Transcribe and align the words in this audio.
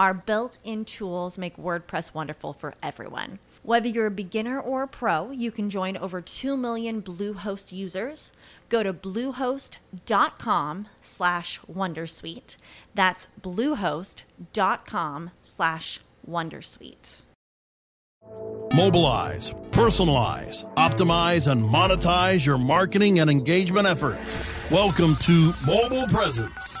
our 0.00 0.14
built 0.14 0.56
in 0.64 0.82
tools 0.82 1.36
make 1.36 1.58
WordPress 1.58 2.14
wonderful 2.14 2.54
for 2.54 2.72
everyone. 2.82 3.38
Whether 3.62 3.86
you're 3.86 4.06
a 4.06 4.10
beginner 4.10 4.58
or 4.58 4.84
a 4.84 4.88
pro, 4.88 5.30
you 5.30 5.50
can 5.50 5.68
join 5.68 5.98
over 5.98 6.22
2 6.22 6.56
million 6.56 7.02
Bluehost 7.02 7.70
users. 7.70 8.32
Go 8.70 8.82
to 8.82 8.94
bluehost.com 8.94 10.88
slash 11.00 11.60
wondersuite. 11.70 12.56
That's 12.94 13.28
bluehost.com 13.42 15.30
slash 15.42 16.00
wondersuite. 16.26 17.22
Mobilize, 18.72 19.50
personalize, 19.72 20.74
optimize, 20.76 21.50
and 21.50 21.62
monetize 21.62 22.46
your 22.46 22.56
marketing 22.56 23.18
and 23.18 23.28
engagement 23.28 23.86
efforts. 23.86 24.70
Welcome 24.70 25.16
to 25.16 25.52
Mobile 25.66 26.06
Presence. 26.06 26.80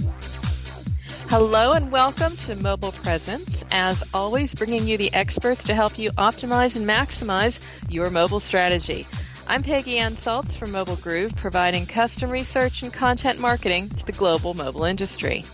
Hello 1.31 1.71
and 1.71 1.93
welcome 1.93 2.35
to 2.35 2.57
Mobile 2.57 2.91
Presence. 2.91 3.63
As 3.71 4.03
always, 4.13 4.53
bringing 4.53 4.85
you 4.85 4.97
the 4.97 5.13
experts 5.13 5.63
to 5.63 5.73
help 5.73 5.97
you 5.97 6.11
optimize 6.11 6.75
and 6.75 6.85
maximize 6.85 7.57
your 7.89 8.09
mobile 8.09 8.41
strategy. 8.41 9.07
I'm 9.47 9.63
Peggy 9.63 9.97
Anne 9.97 10.17
Salz 10.17 10.57
from 10.57 10.73
Mobile 10.73 10.97
Groove, 10.97 11.33
providing 11.37 11.85
custom 11.85 12.29
research 12.31 12.83
and 12.83 12.91
content 12.91 13.39
marketing 13.39 13.87
to 13.91 14.05
the 14.05 14.11
global 14.11 14.55
mobile 14.55 14.83
industry. 14.83 15.45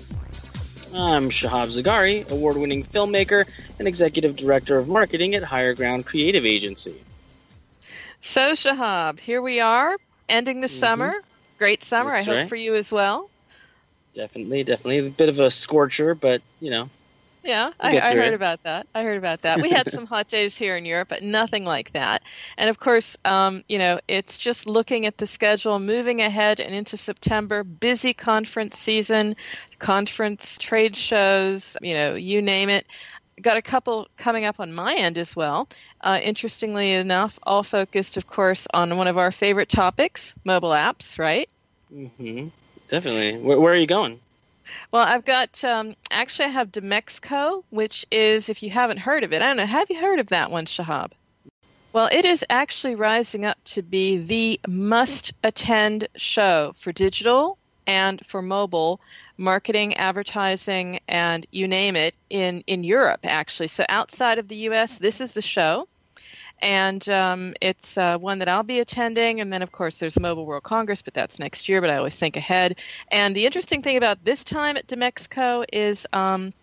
I'm 0.96 1.30
Shahab 1.30 1.68
Zagari, 1.68 2.28
award 2.32 2.58
winning 2.58 2.84
filmmaker 2.84 3.46
and 3.78 3.88
executive 3.88 4.36
director 4.36 4.80
of 4.80 4.90
marketing 4.90 5.36
at 5.36 5.44
Higher 5.44 5.76
Ground 5.76 6.08
Creative 6.08 6.44
Agency. 6.44 6.96
So, 8.22 8.54
Shahab, 8.54 9.20
here 9.20 9.44
we 9.44 9.60
are, 9.60 9.96
ending 10.28 10.62
the 10.62 10.70
mm-hmm. 10.70 10.80
summer. 10.80 11.14
Great 11.60 11.84
summer, 11.84 12.14
That's 12.14 12.28
I 12.28 12.32
hope, 12.32 12.40
right. 12.40 12.50
for 12.50 12.56
you 12.56 12.74
as 12.74 12.92
well. 12.92 13.30
Definitely, 14.18 14.64
definitely. 14.64 14.98
A 14.98 15.12
bit 15.12 15.30
of 15.30 15.40
a 15.40 15.52
scorcher, 15.52 16.16
but, 16.16 16.42
you 16.60 16.72
know. 16.72 16.90
Yeah, 17.44 17.72
I, 17.80 18.00
I, 18.00 18.16
heard 18.16 18.30
it. 18.30 18.34
about 18.34 18.64
that. 18.64 18.88
I 18.96 19.04
heard 19.04 19.20
about 19.20 19.44
that. 19.44 19.62
We 19.62 19.70
had 19.70 19.92
some 19.94 20.08
hot 20.08 20.28
days 20.28 20.58
here 20.58 20.76
in 20.76 20.86
Europe, 20.86 21.10
but 21.10 21.22
nothing 21.22 21.64
like 21.64 21.92
that. 21.92 22.24
And 22.58 22.68
of 22.68 22.80
course, 22.80 23.16
um, 23.26 23.64
you 23.70 23.78
know, 23.78 24.00
it's 24.08 24.40
just 24.40 24.66
looking 24.66 25.06
at 25.06 25.20
the 25.20 25.28
schedule, 25.28 25.78
moving 25.78 26.20
ahead 26.20 26.60
and 26.60 26.74
into 26.74 26.98
September, 26.98 27.64
busy 27.64 28.12
conference 28.12 28.80
season, 28.80 29.36
conference 29.78 30.58
trade 30.58 30.96
shows, 30.96 31.78
you 31.84 31.94
know, 31.94 32.16
you 32.16 32.42
name 32.42 32.70
it 32.70 32.88
got 33.40 33.56
a 33.56 33.62
couple 33.62 34.08
coming 34.18 34.46
up 34.46 34.60
on 34.60 34.74
my 34.74 34.96
end 34.96 35.16
as 35.20 35.36
well. 35.36 35.70
Uh, 36.02 36.20
interestingly 36.24 36.94
enough, 36.94 37.38
all 37.44 37.62
focused, 37.62 38.18
of 38.18 38.26
course, 38.26 38.68
on 38.74 38.98
one 38.98 39.06
of 39.06 39.20
our 39.20 39.32
favorite 39.32 39.70
topics, 39.70 40.34
mobile 40.44 40.72
apps, 40.72 41.20
right? 41.20 41.48
Mm-hmm. 41.94 42.48
Definitely. 42.88 43.40
Where, 43.40 43.60
where 43.60 43.74
are 43.74 43.78
you 43.78 43.88
going? 43.88 44.20
Well, 44.92 45.06
I've 45.06 45.26
got 45.26 45.64
um, 45.64 45.96
actually 46.12 46.46
I 46.46 46.50
have 46.50 46.72
DMEXCO, 46.72 47.64
which 47.70 48.06
is 48.12 48.50
if 48.50 48.64
you 48.64 48.70
haven't 48.70 48.98
heard 48.98 49.24
of 49.24 49.34
it, 49.34 49.42
I 49.42 49.48
don't 49.48 49.58
know. 49.58 49.66
Have 49.66 49.90
you 49.90 50.00
heard 50.00 50.20
of 50.20 50.28
that 50.28 50.52
one, 50.52 50.66
Shahab? 50.66 51.12
Well, 51.94 52.10
it 52.12 52.26
is 52.26 52.46
actually 52.50 52.96
rising 52.96 53.46
up 53.46 53.58
to 53.66 53.82
be 53.82 54.18
the 54.18 54.60
must-attend 54.68 56.08
show 56.16 56.74
for 56.78 56.92
digital 56.92 57.58
and 57.86 58.24
for 58.26 58.42
mobile 58.42 59.00
marketing, 59.38 59.96
advertising, 59.96 61.00
and 61.08 61.46
you 61.52 61.68
name 61.68 61.96
it 61.96 62.16
in 62.30 62.64
in 62.68 62.84
Europe. 62.84 63.22
Actually, 63.24 63.68
so 63.68 63.86
outside 63.90 64.38
of 64.38 64.48
the 64.48 64.58
U.S., 64.70 64.98
this 64.98 65.22
is 65.22 65.34
the 65.34 65.42
show 65.42 65.88
and 66.62 67.08
um, 67.10 67.54
it's 67.62 67.98
uh, 67.98 68.18
one 68.18 68.40
that 68.40 68.50
I'll 68.50 68.64
be 68.64 68.80
attending. 68.80 69.42
And 69.42 69.52
then, 69.52 69.62
of 69.62 69.72
course, 69.72 70.00
there's 70.00 70.20
Mobile 70.20 70.46
World 70.46 70.64
Congress, 70.64 71.02
but 71.02 71.14
that's 71.14 71.40
next 71.40 71.70
year. 71.70 71.82
But 71.82 71.90
I 71.90 71.98
always 71.98 72.16
think 72.16 72.38
ahead. 72.38 72.78
And 73.10 73.36
the 73.36 73.46
interesting 73.46 73.82
thing 73.82 73.98
about 73.98 74.24
this 74.24 74.44
time 74.44 74.78
at 74.78 74.88
DMEXCO 74.88 75.66
is. 75.72 76.08
Um, 76.14 76.54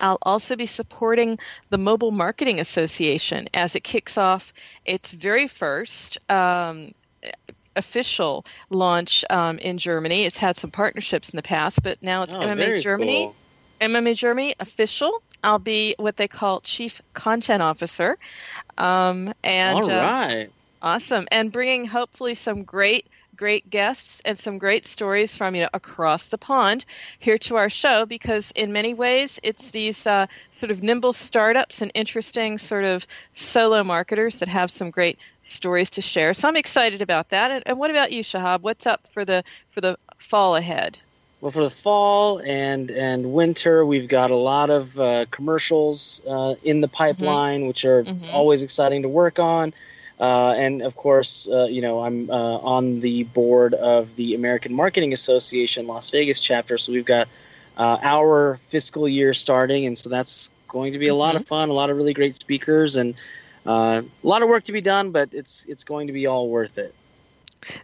I'll 0.00 0.18
also 0.22 0.56
be 0.56 0.66
supporting 0.66 1.38
the 1.70 1.78
Mobile 1.78 2.10
Marketing 2.10 2.58
Association 2.58 3.48
as 3.54 3.76
it 3.76 3.84
kicks 3.84 4.18
off 4.18 4.52
its 4.84 5.12
very 5.12 5.46
first 5.46 6.18
um, 6.28 6.92
official 7.76 8.44
launch 8.70 9.24
um, 9.30 9.58
in 9.58 9.78
Germany. 9.78 10.24
It's 10.24 10.36
had 10.36 10.56
some 10.56 10.70
partnerships 10.70 11.30
in 11.30 11.36
the 11.36 11.42
past, 11.42 11.82
but 11.82 12.02
now 12.02 12.22
it's 12.22 12.34
oh, 12.34 12.40
MMA 12.40 12.82
Germany. 12.82 13.24
Cool. 13.24 13.36
MMA 13.80 14.16
Germany 14.16 14.54
official. 14.60 15.22
I'll 15.44 15.58
be 15.58 15.94
what 15.98 16.16
they 16.16 16.28
call 16.28 16.60
chief 16.60 17.00
content 17.12 17.62
officer. 17.62 18.18
Um, 18.78 19.34
and 19.44 19.78
all 19.78 19.90
uh, 19.90 19.96
right, 19.96 20.46
uh, 20.46 20.86
awesome, 20.86 21.28
and 21.30 21.52
bringing 21.52 21.86
hopefully 21.86 22.34
some 22.34 22.64
great 22.64 23.06
great 23.36 23.68
guests 23.68 24.22
and 24.24 24.38
some 24.38 24.58
great 24.58 24.86
stories 24.86 25.36
from 25.36 25.54
you 25.54 25.62
know 25.62 25.68
across 25.74 26.28
the 26.28 26.38
pond 26.38 26.84
here 27.18 27.36
to 27.36 27.56
our 27.56 27.68
show 27.68 28.06
because 28.06 28.52
in 28.54 28.72
many 28.72 28.94
ways 28.94 29.40
it's 29.42 29.70
these 29.72 30.06
uh, 30.06 30.26
sort 30.60 30.70
of 30.70 30.82
nimble 30.82 31.12
startups 31.12 31.82
and 31.82 31.90
interesting 31.94 32.58
sort 32.58 32.84
of 32.84 33.06
solo 33.34 33.82
marketers 33.82 34.36
that 34.36 34.48
have 34.48 34.70
some 34.70 34.90
great 34.90 35.18
stories 35.46 35.90
to 35.90 36.00
share. 36.00 36.32
So 36.32 36.48
i'm 36.48 36.56
excited 36.56 37.02
about 37.02 37.30
that. 37.30 37.50
And, 37.50 37.62
and 37.66 37.78
what 37.78 37.90
about 37.90 38.12
you 38.12 38.22
shahab? 38.22 38.62
What's 38.62 38.86
up 38.86 39.06
for 39.12 39.24
the 39.24 39.44
for 39.72 39.80
the 39.80 39.98
fall 40.18 40.56
ahead 40.56 40.98
well, 41.44 41.50
for 41.50 41.62
the 41.62 41.68
fall 41.68 42.38
and 42.38 42.90
and 42.90 43.34
winter, 43.34 43.84
we've 43.84 44.08
got 44.08 44.30
a 44.30 44.34
lot 44.34 44.70
of 44.70 44.98
uh, 44.98 45.26
commercials 45.30 46.22
uh, 46.26 46.54
in 46.62 46.80
the 46.80 46.88
pipeline, 46.88 47.60
mm-hmm. 47.60 47.68
which 47.68 47.84
are 47.84 48.02
mm-hmm. 48.02 48.30
always 48.34 48.62
exciting 48.62 49.02
to 49.02 49.10
work 49.10 49.38
on. 49.38 49.74
Uh, 50.18 50.54
and 50.56 50.80
of 50.80 50.96
course, 50.96 51.46
uh, 51.50 51.66
you 51.66 51.82
know, 51.82 52.02
I'm 52.02 52.30
uh, 52.30 52.56
on 52.60 53.00
the 53.00 53.24
board 53.24 53.74
of 53.74 54.16
the 54.16 54.34
American 54.34 54.72
Marketing 54.72 55.12
Association 55.12 55.86
Las 55.86 56.08
Vegas 56.08 56.40
chapter, 56.40 56.78
so 56.78 56.92
we've 56.92 57.04
got 57.04 57.28
uh, 57.76 57.98
our 58.02 58.58
fiscal 58.68 59.06
year 59.06 59.34
starting, 59.34 59.84
and 59.84 59.98
so 59.98 60.08
that's 60.08 60.50
going 60.66 60.94
to 60.94 60.98
be 60.98 61.08
a 61.08 61.10
mm-hmm. 61.10 61.18
lot 61.18 61.34
of 61.34 61.42
mm-hmm. 61.42 61.48
fun, 61.48 61.68
a 61.68 61.74
lot 61.74 61.90
of 61.90 61.98
really 61.98 62.14
great 62.14 62.36
speakers, 62.36 62.96
and 62.96 63.22
a 63.66 64.02
lot 64.22 64.40
of 64.40 64.48
work 64.48 64.64
to 64.64 64.72
be 64.72 64.80
done, 64.80 65.10
but 65.10 65.28
it's 65.34 65.66
it's 65.66 65.84
going 65.84 66.06
to 66.06 66.14
be 66.14 66.26
all 66.26 66.48
worth 66.48 66.78
it. 66.78 66.94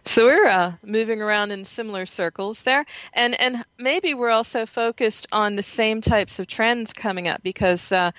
So 0.03 0.25
we're 0.25 0.47
uh, 0.47 0.73
moving 0.83 1.21
around 1.21 1.51
in 1.51 1.65
similar 1.65 2.05
circles 2.05 2.61
there, 2.63 2.85
and 3.13 3.39
and 3.39 3.63
maybe 3.77 4.13
we're 4.13 4.29
also 4.29 4.65
focused 4.65 5.27
on 5.31 5.55
the 5.55 5.63
same 5.63 6.01
types 6.01 6.39
of 6.39 6.47
trends 6.47 6.93
coming 6.93 7.27
up 7.27 7.41
because 7.43 7.91
uh, 7.91 8.11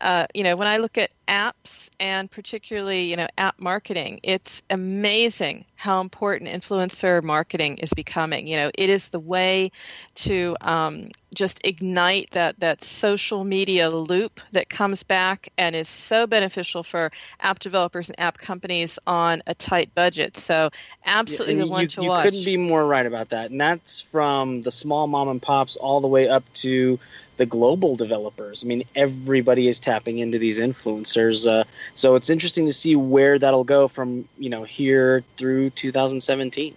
uh, 0.00 0.26
you 0.34 0.44
know 0.44 0.56
when 0.56 0.68
I 0.68 0.78
look 0.78 0.98
at 0.98 1.10
apps 1.28 1.90
and 2.00 2.30
particularly 2.30 3.02
you 3.02 3.16
know 3.16 3.28
app 3.38 3.60
marketing, 3.60 4.20
it's 4.22 4.62
amazing 4.70 5.64
how 5.76 6.00
important 6.00 6.50
influencer 6.50 7.22
marketing 7.22 7.78
is 7.78 7.92
becoming. 7.94 8.46
You 8.46 8.56
know, 8.56 8.70
it 8.74 8.90
is 8.90 9.08
the 9.08 9.20
way 9.20 9.70
to 10.16 10.56
um, 10.60 11.10
just 11.34 11.60
ignite 11.64 12.28
that 12.32 12.58
that 12.60 12.82
social 12.82 13.44
media 13.44 13.88
loop 13.88 14.40
that 14.52 14.68
comes 14.68 15.02
back 15.02 15.48
and 15.58 15.76
is 15.76 15.88
so 15.88 16.26
beneficial 16.26 16.82
for 16.82 17.12
app 17.40 17.58
developers 17.58 18.08
and 18.08 18.18
app 18.18 18.38
companies 18.38 18.98
on 19.06 19.42
a 19.46 19.54
tight 19.54 19.94
budget. 19.94 20.36
So 20.36 20.70
absolutely 21.06 21.54
yeah, 21.56 21.64
the 21.64 21.68
one 21.68 21.82
you, 21.82 21.88
to 21.88 22.02
you 22.02 22.08
watch. 22.08 22.24
couldn't 22.24 22.44
be 22.44 22.56
more 22.56 22.84
right 22.84 23.06
about 23.06 23.28
that. 23.30 23.50
And 23.50 23.60
that's 23.60 24.00
from 24.00 24.62
the 24.62 24.70
small 24.70 25.06
mom 25.06 25.28
and 25.28 25.40
pops 25.40 25.76
all 25.76 26.00
the 26.00 26.08
way 26.08 26.28
up 26.28 26.44
to 26.54 26.98
the 27.36 27.46
global 27.46 27.96
developers. 27.96 28.62
I 28.62 28.66
mean, 28.66 28.82
everybody 28.94 29.66
is 29.66 29.80
tapping 29.80 30.18
into 30.18 30.38
these 30.38 30.60
influencers. 30.60 31.50
Uh, 31.50 31.64
so 31.94 32.14
it's 32.14 32.28
interesting 32.28 32.66
to 32.66 32.72
see 32.72 32.96
where 32.96 33.38
that'll 33.38 33.64
go 33.64 33.88
from 33.88 34.28
you 34.38 34.50
know 34.50 34.64
here 34.64 35.24
through 35.36 35.70
2017. 35.70 36.74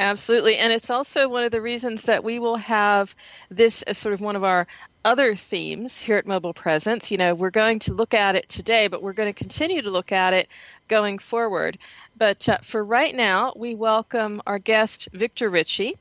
Absolutely. 0.00 0.56
And 0.56 0.72
it's 0.72 0.88
also 0.88 1.28
one 1.28 1.44
of 1.44 1.52
the 1.52 1.60
reasons 1.60 2.02
that 2.04 2.24
we 2.24 2.38
will 2.38 2.56
have 2.56 3.14
this 3.50 3.82
as 3.82 3.98
sort 3.98 4.14
of 4.14 4.22
one 4.22 4.34
of 4.34 4.42
our 4.42 4.66
other 5.04 5.34
themes 5.34 5.98
here 5.98 6.16
at 6.16 6.26
Mobile 6.26 6.54
Presence. 6.54 7.10
You 7.10 7.18
know, 7.18 7.34
we're 7.34 7.50
going 7.50 7.80
to 7.80 7.92
look 7.92 8.14
at 8.14 8.34
it 8.34 8.48
today, 8.48 8.88
but 8.88 9.02
we're 9.02 9.12
going 9.12 9.32
to 9.32 9.38
continue 9.38 9.82
to 9.82 9.90
look 9.90 10.10
at 10.10 10.32
it 10.32 10.48
going 10.88 11.18
forward. 11.18 11.76
But 12.16 12.48
uh, 12.48 12.58
for 12.62 12.82
right 12.82 13.14
now, 13.14 13.52
we 13.54 13.74
welcome 13.74 14.40
our 14.46 14.58
guest, 14.58 15.10
Victor 15.12 15.50
Ritchie. 15.50 15.98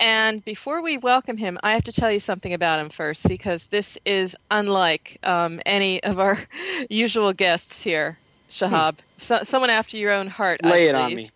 And 0.00 0.42
before 0.42 0.82
we 0.82 0.96
welcome 0.96 1.36
him, 1.36 1.58
I 1.62 1.74
have 1.74 1.84
to 1.84 1.92
tell 1.92 2.10
you 2.10 2.20
something 2.20 2.54
about 2.54 2.80
him 2.80 2.88
first 2.88 3.28
because 3.28 3.66
this 3.66 3.98
is 4.06 4.34
unlike 4.50 5.18
um, 5.22 5.60
any 5.66 6.02
of 6.02 6.18
our 6.18 6.38
usual 6.88 7.34
guests 7.34 7.82
here, 7.82 8.16
Shahab. 8.50 8.94
Hmm. 8.94 9.00
So, 9.18 9.42
someone 9.42 9.70
after 9.70 9.98
your 9.98 10.12
own 10.12 10.28
heart. 10.28 10.64
Lay 10.64 10.88
it 10.88 10.94
on 10.94 11.14
me. 11.14 11.30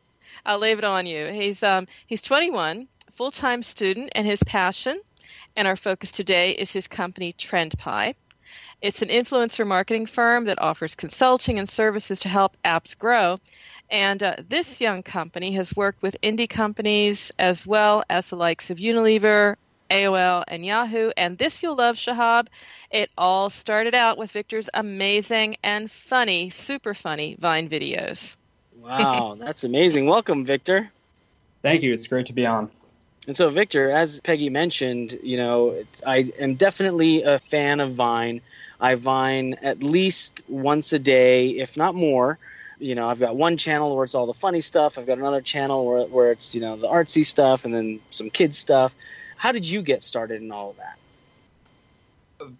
I'll 0.48 0.58
leave 0.58 0.78
it 0.78 0.84
on 0.84 1.04
you. 1.04 1.26
He's 1.26 1.62
um, 1.62 1.86
he's 2.06 2.22
21, 2.22 2.88
full-time 3.12 3.62
student, 3.62 4.12
and 4.14 4.26
his 4.26 4.42
passion 4.42 4.98
and 5.56 5.68
our 5.68 5.76
focus 5.76 6.10
today 6.10 6.52
is 6.52 6.72
his 6.72 6.88
company 6.88 7.34
TrendPie. 7.34 8.14
It's 8.80 9.02
an 9.02 9.08
influencer 9.08 9.66
marketing 9.66 10.06
firm 10.06 10.46
that 10.46 10.62
offers 10.62 10.94
consulting 10.94 11.58
and 11.58 11.68
services 11.68 12.20
to 12.20 12.30
help 12.30 12.56
apps 12.64 12.96
grow. 12.96 13.38
And 13.90 14.22
uh, 14.22 14.36
this 14.48 14.80
young 14.80 15.02
company 15.02 15.52
has 15.52 15.76
worked 15.76 16.00
with 16.00 16.16
indie 16.22 16.48
companies 16.48 17.30
as 17.38 17.66
well 17.66 18.04
as 18.08 18.30
the 18.30 18.36
likes 18.36 18.70
of 18.70 18.78
Unilever, 18.78 19.56
AOL, 19.90 20.44
and 20.48 20.64
Yahoo. 20.64 21.10
And 21.16 21.36
this 21.36 21.62
you'll 21.62 21.76
love, 21.76 21.96
Shahab. 21.96 22.46
It 22.90 23.10
all 23.18 23.50
started 23.50 23.94
out 23.94 24.16
with 24.16 24.30
Victor's 24.30 24.70
amazing 24.72 25.56
and 25.62 25.90
funny, 25.90 26.48
super 26.48 26.94
funny 26.94 27.36
Vine 27.38 27.68
videos. 27.68 28.36
Wow, 28.82 29.36
that's 29.38 29.64
amazing. 29.64 30.06
Welcome, 30.06 30.44
Victor. 30.44 30.90
Thank 31.62 31.82
you. 31.82 31.92
It's 31.92 32.06
great 32.06 32.26
to 32.26 32.32
be 32.32 32.46
on. 32.46 32.70
And 33.26 33.36
so, 33.36 33.50
Victor, 33.50 33.90
as 33.90 34.20
Peggy 34.20 34.48
mentioned, 34.48 35.18
you 35.22 35.36
know, 35.36 35.84
I 36.06 36.32
am 36.38 36.54
definitely 36.54 37.22
a 37.22 37.38
fan 37.38 37.80
of 37.80 37.92
Vine. 37.92 38.40
I 38.80 38.94
Vine 38.94 39.56
at 39.62 39.82
least 39.82 40.42
once 40.48 40.92
a 40.92 40.98
day, 40.98 41.50
if 41.50 41.76
not 41.76 41.94
more. 41.94 42.38
You 42.78 42.94
know, 42.94 43.08
I've 43.08 43.18
got 43.18 43.36
one 43.36 43.56
channel 43.56 43.94
where 43.94 44.04
it's 44.04 44.14
all 44.14 44.26
the 44.26 44.32
funny 44.32 44.60
stuff. 44.60 44.98
I've 44.98 45.06
got 45.06 45.18
another 45.18 45.40
channel 45.40 45.84
where, 45.84 46.06
where 46.06 46.32
it's, 46.32 46.54
you 46.54 46.60
know, 46.60 46.76
the 46.76 46.86
artsy 46.86 47.24
stuff 47.24 47.64
and 47.64 47.74
then 47.74 48.00
some 48.10 48.30
kids 48.30 48.56
stuff. 48.56 48.94
How 49.36 49.52
did 49.52 49.68
you 49.68 49.82
get 49.82 50.02
started 50.02 50.40
in 50.40 50.52
all 50.52 50.70
of 50.70 50.76
that? 50.76 50.96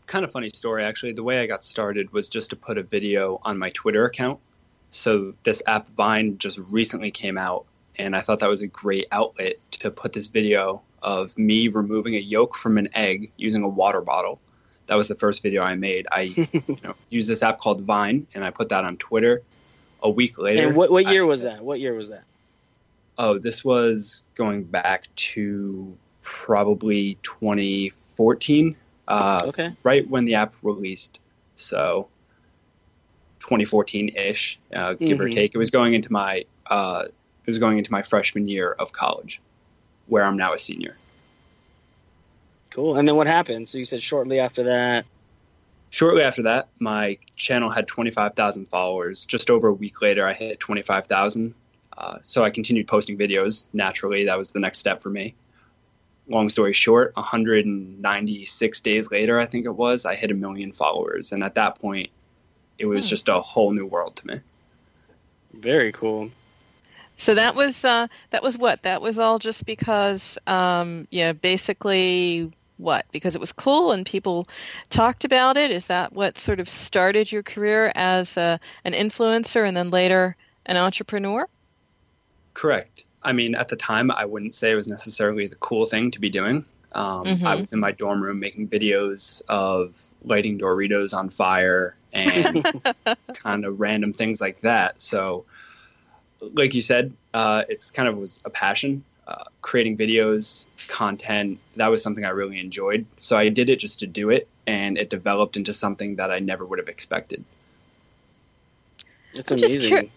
kind 0.06 0.25
of 0.25 0.32
funny 0.32 0.50
story, 0.50 0.82
actually. 0.82 1.12
The 1.12 1.23
way 1.23 1.41
I 1.41 1.47
got 1.47 1.65
started 1.65 2.12
was 2.12 2.29
just 2.29 2.50
to 2.50 2.56
put 2.56 2.79
a 2.79 2.82
video 2.82 3.41
on 3.44 3.59
my 3.59 3.70
Twitter 3.70 4.05
account 4.05 4.41
so 4.90 5.35
this 5.43 5.62
app 5.67 5.88
Vine 5.90 6.38
just 6.38 6.58
recently 6.70 7.11
came 7.11 7.38
out, 7.38 7.67
and 7.96 8.17
I 8.17 8.20
thought 8.20 8.40
that 8.40 8.49
was 8.49 8.62
a 8.62 8.67
great 8.67 9.06
outlet 9.12 9.56
to 9.73 9.90
put 9.90 10.12
this 10.12 10.29
video 10.29 10.82
of 11.02 11.37
me 11.38 11.69
removing 11.69 12.14
a 12.14 12.19
yolk 12.19 12.56
from 12.56 12.79
an 12.79 12.88
egg 12.94 13.31
using 13.37 13.62
a 13.62 13.69
water 13.69 14.00
bottle. 14.00 14.40
That 14.87 14.96
was 14.96 15.08
the 15.08 15.14
first 15.14 15.43
video 15.43 15.62
I 15.62 15.75
made. 15.75 16.06
I 16.11 16.20
you 16.52 16.79
know, 16.82 16.94
used 17.11 17.29
this 17.29 17.43
app 17.43 17.58
called 17.58 17.82
Vine, 17.82 18.26
and 18.35 18.44
I 18.44 18.50
put 18.50 18.69
that 18.70 18.85
on 18.85 18.96
Twitter. 18.96 19.43
A 20.00 20.08
week 20.08 20.38
later. 20.38 20.69
And 20.69 20.76
what, 20.76 20.93
what 20.93 21.06
year 21.08 21.25
I, 21.25 21.26
was 21.26 21.43
that? 21.43 21.61
What 21.61 21.81
year 21.81 21.93
was 21.93 22.11
that? 22.11 22.23
Oh, 23.19 23.37
this 23.37 23.64
was 23.64 24.25
going 24.37 24.62
back 24.62 25.08
to 25.17 25.96
probably 26.23 27.19
2014. 27.25 28.76
Uh, 29.08 29.43
okay. 29.46 29.73
Right 29.82 30.08
when 30.08 30.25
the 30.25 30.37
app 30.37 30.55
released. 30.62 31.19
So 31.56 32.06
2014 33.40 34.11
ish, 34.11 34.58
uh, 34.75 34.94
give 34.94 35.19
mm-hmm. 35.19 35.20
or 35.23 35.29
take. 35.29 35.55
It 35.55 35.58
was 35.58 35.70
going 35.70 35.94
into 35.94 36.12
my 36.12 36.44
uh, 36.67 37.05
it 37.06 37.50
was 37.50 37.58
going 37.58 37.79
into 37.79 37.93
my 37.93 38.02
freshman 38.02 38.46
year 38.49 38.73
of 38.73 38.93
college, 38.93 39.40
where 40.06 40.25
I'm 40.25 40.37
now 40.37 40.52
a 40.52 40.58
senior. 40.58 40.96
Cool. 42.70 42.96
And 42.96 43.08
then 43.08 43.17
what 43.17 43.26
happened? 43.26 43.67
So 43.67 43.79
you 43.79 43.85
said 43.85 44.02
shortly 44.02 44.38
after 44.38 44.64
that. 44.64 45.06
Shortly 45.90 46.23
after 46.23 46.43
that, 46.43 46.69
my 46.79 47.17
channel 47.37 47.70
had 47.70 47.88
25,000 47.88 48.69
followers. 48.69 49.25
Just 49.25 49.50
over 49.50 49.69
a 49.69 49.73
week 49.73 50.02
later, 50.02 50.26
I 50.26 50.34
hit 50.34 50.61
25,000. 50.61 51.55
Uh, 51.96 52.19
so 52.23 52.44
I 52.44 52.50
continued 52.50 52.87
posting 52.87 53.17
videos. 53.17 53.67
Naturally, 53.73 54.25
that 54.26 54.37
was 54.37 54.52
the 54.52 54.61
next 54.61 54.79
step 54.79 55.02
for 55.02 55.08
me. 55.08 55.34
Long 56.29 56.50
story 56.50 56.75
short, 56.75 57.17
196 57.17 58.81
days 58.82 59.11
later, 59.11 59.41
I 59.41 59.46
think 59.46 59.64
it 59.64 59.75
was, 59.75 60.05
I 60.05 60.14
hit 60.14 60.31
a 60.31 60.34
million 60.34 60.73
followers. 60.73 61.32
And 61.32 61.43
at 61.43 61.55
that 61.55 61.81
point, 61.81 62.11
it 62.78 62.86
was 62.86 63.06
hmm. 63.06 63.10
just 63.10 63.28
a 63.28 63.40
whole 63.40 63.72
new 63.72 63.86
world 63.86 64.16
to 64.16 64.26
me. 64.26 64.40
Very 65.54 65.92
cool. 65.92 66.30
So 67.16 67.34
that 67.34 67.56
was 67.56 67.84
uh, 67.84 68.06
that 68.30 68.42
was 68.42 68.56
what 68.56 68.82
that 68.82 69.02
was 69.02 69.19
all 69.19 69.38
just 69.38 69.66
because 69.66 70.38
um, 70.46 71.08
yeah 71.10 71.32
basically 71.32 72.52
what 72.78 73.04
because 73.10 73.34
it 73.34 73.40
was 73.40 73.52
cool 73.52 73.92
and 73.92 74.06
people 74.06 74.48
talked 74.90 75.25
about 75.25 75.56
it. 75.56 75.70
Is 75.70 75.88
that 75.88 76.12
what 76.12 76.38
sort 76.38 76.60
of 76.60 76.69
started 76.69 77.30
your 77.30 77.42
career 77.42 77.92
as 77.94 78.36
a, 78.36 78.58
an 78.84 78.92
influencer 78.92 79.66
and 79.66 79.76
then 79.76 79.90
later 79.90 80.36
an 80.66 80.76
entrepreneur? 80.76 81.48
Correct. 82.54 83.04
I 83.24 83.32
mean, 83.32 83.56
at 83.56 83.69
the 83.69 83.76
time, 83.76 84.10
I 84.12 84.24
wouldn't 84.24 84.54
say 84.54 84.70
it 84.70 84.76
was 84.76 84.88
necessarily 84.88 85.48
the 85.48 85.56
cool 85.56 85.86
thing 85.86 86.10
to 86.12 86.20
be 86.20 86.31
doing. 86.31 86.64
Um, 86.93 87.24
mm-hmm. 87.24 87.46
I 87.46 87.56
was 87.56 87.72
in 87.72 87.81
my 87.81 87.93
dorm 87.93 88.22
room 88.22 88.38
making 88.38 88.69
videos 88.69 89.43
of 89.48 90.00
lighting 90.22 90.58
Doritos 90.58 91.17
on 91.17 91.29
fire 91.29 91.96
and 92.12 92.65
kind 93.34 93.65
of 93.65 93.81
random 93.81 94.12
things 94.12 94.41
like 94.41 94.60
that. 94.60 95.00
So, 95.00 95.44
like 96.41 96.74
you 96.74 96.81
said, 96.81 97.12
uh, 97.34 97.65
it's 97.69 97.91
kind 97.91 98.08
of 98.08 98.17
was 98.17 98.41
a 98.44 98.50
passion. 98.50 99.05
Uh, 99.27 99.44
creating 99.60 99.94
videos, 99.94 100.69
content, 100.88 101.58
that 101.77 101.88
was 101.88 102.03
something 102.03 102.24
I 102.24 102.31
really 102.31 102.58
enjoyed. 102.58 103.05
So 103.19 103.36
I 103.36 103.50
did 103.50 103.69
it 103.69 103.79
just 103.79 103.98
to 103.98 104.06
do 104.06 104.31
it, 104.31 104.48
and 104.67 104.96
it 104.96 105.10
developed 105.10 105.58
into 105.58 105.74
something 105.74 106.17
that 106.17 106.31
I 106.31 106.38
never 106.38 106.65
would 106.65 106.79
have 106.79 106.88
expected. 106.88 107.44
It's 109.34 109.50
amazing. 109.50 110.10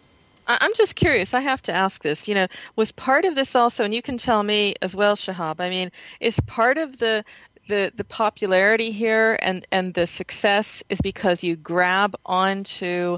I'm 0.48 0.74
just 0.75 0.95
curious. 0.95 1.33
I 1.33 1.41
have 1.41 1.62
to 1.63 1.74
ask 1.74 2.01
this. 2.01 2.27
You 2.27 2.36
know, 2.36 2.48
was 2.75 2.91
part 2.91 3.25
of 3.25 3.36
this 3.36 3.55
also, 3.55 3.83
and 3.83 3.93
you 3.93 4.01
can 4.01 4.17
tell 4.17 4.43
me 4.43 4.75
as 4.81 4.95
well, 4.95 5.15
Shahab. 5.15 5.60
I 5.60 5.69
mean, 5.69 5.91
is 6.19 6.39
part 6.48 6.77
of 6.77 6.98
the 6.98 7.24
the 7.68 7.91
the 7.96 8.03
popularity 8.03 8.91
here 8.91 9.38
and 9.41 9.65
and 9.72 9.94
the 9.94 10.08
success 10.08 10.84
is 10.89 11.00
because 11.01 11.44
you 11.44 11.56
grab 11.56 12.15
onto 12.25 13.18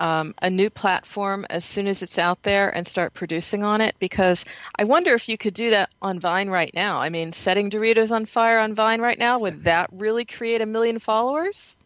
um, 0.00 0.34
a 0.42 0.50
new 0.50 0.68
platform 0.68 1.46
as 1.48 1.64
soon 1.64 1.86
as 1.86 2.02
it's 2.02 2.18
out 2.18 2.42
there 2.42 2.74
and 2.74 2.86
start 2.86 3.14
producing 3.14 3.62
on 3.62 3.80
it 3.80 3.94
because 4.00 4.44
I 4.76 4.84
wonder 4.84 5.14
if 5.14 5.28
you 5.28 5.38
could 5.38 5.54
do 5.54 5.70
that 5.70 5.90
on 6.02 6.18
Vine 6.18 6.48
right 6.48 6.74
now. 6.74 7.00
I 7.00 7.08
mean, 7.08 7.32
setting 7.32 7.70
Doritos 7.70 8.10
on 8.10 8.26
fire 8.26 8.58
on 8.58 8.74
Vine 8.74 9.00
right 9.00 9.18
now 9.18 9.38
would 9.38 9.62
that 9.64 9.90
really 9.92 10.24
create 10.24 10.60
a 10.60 10.66
million 10.66 10.98
followers? 10.98 11.76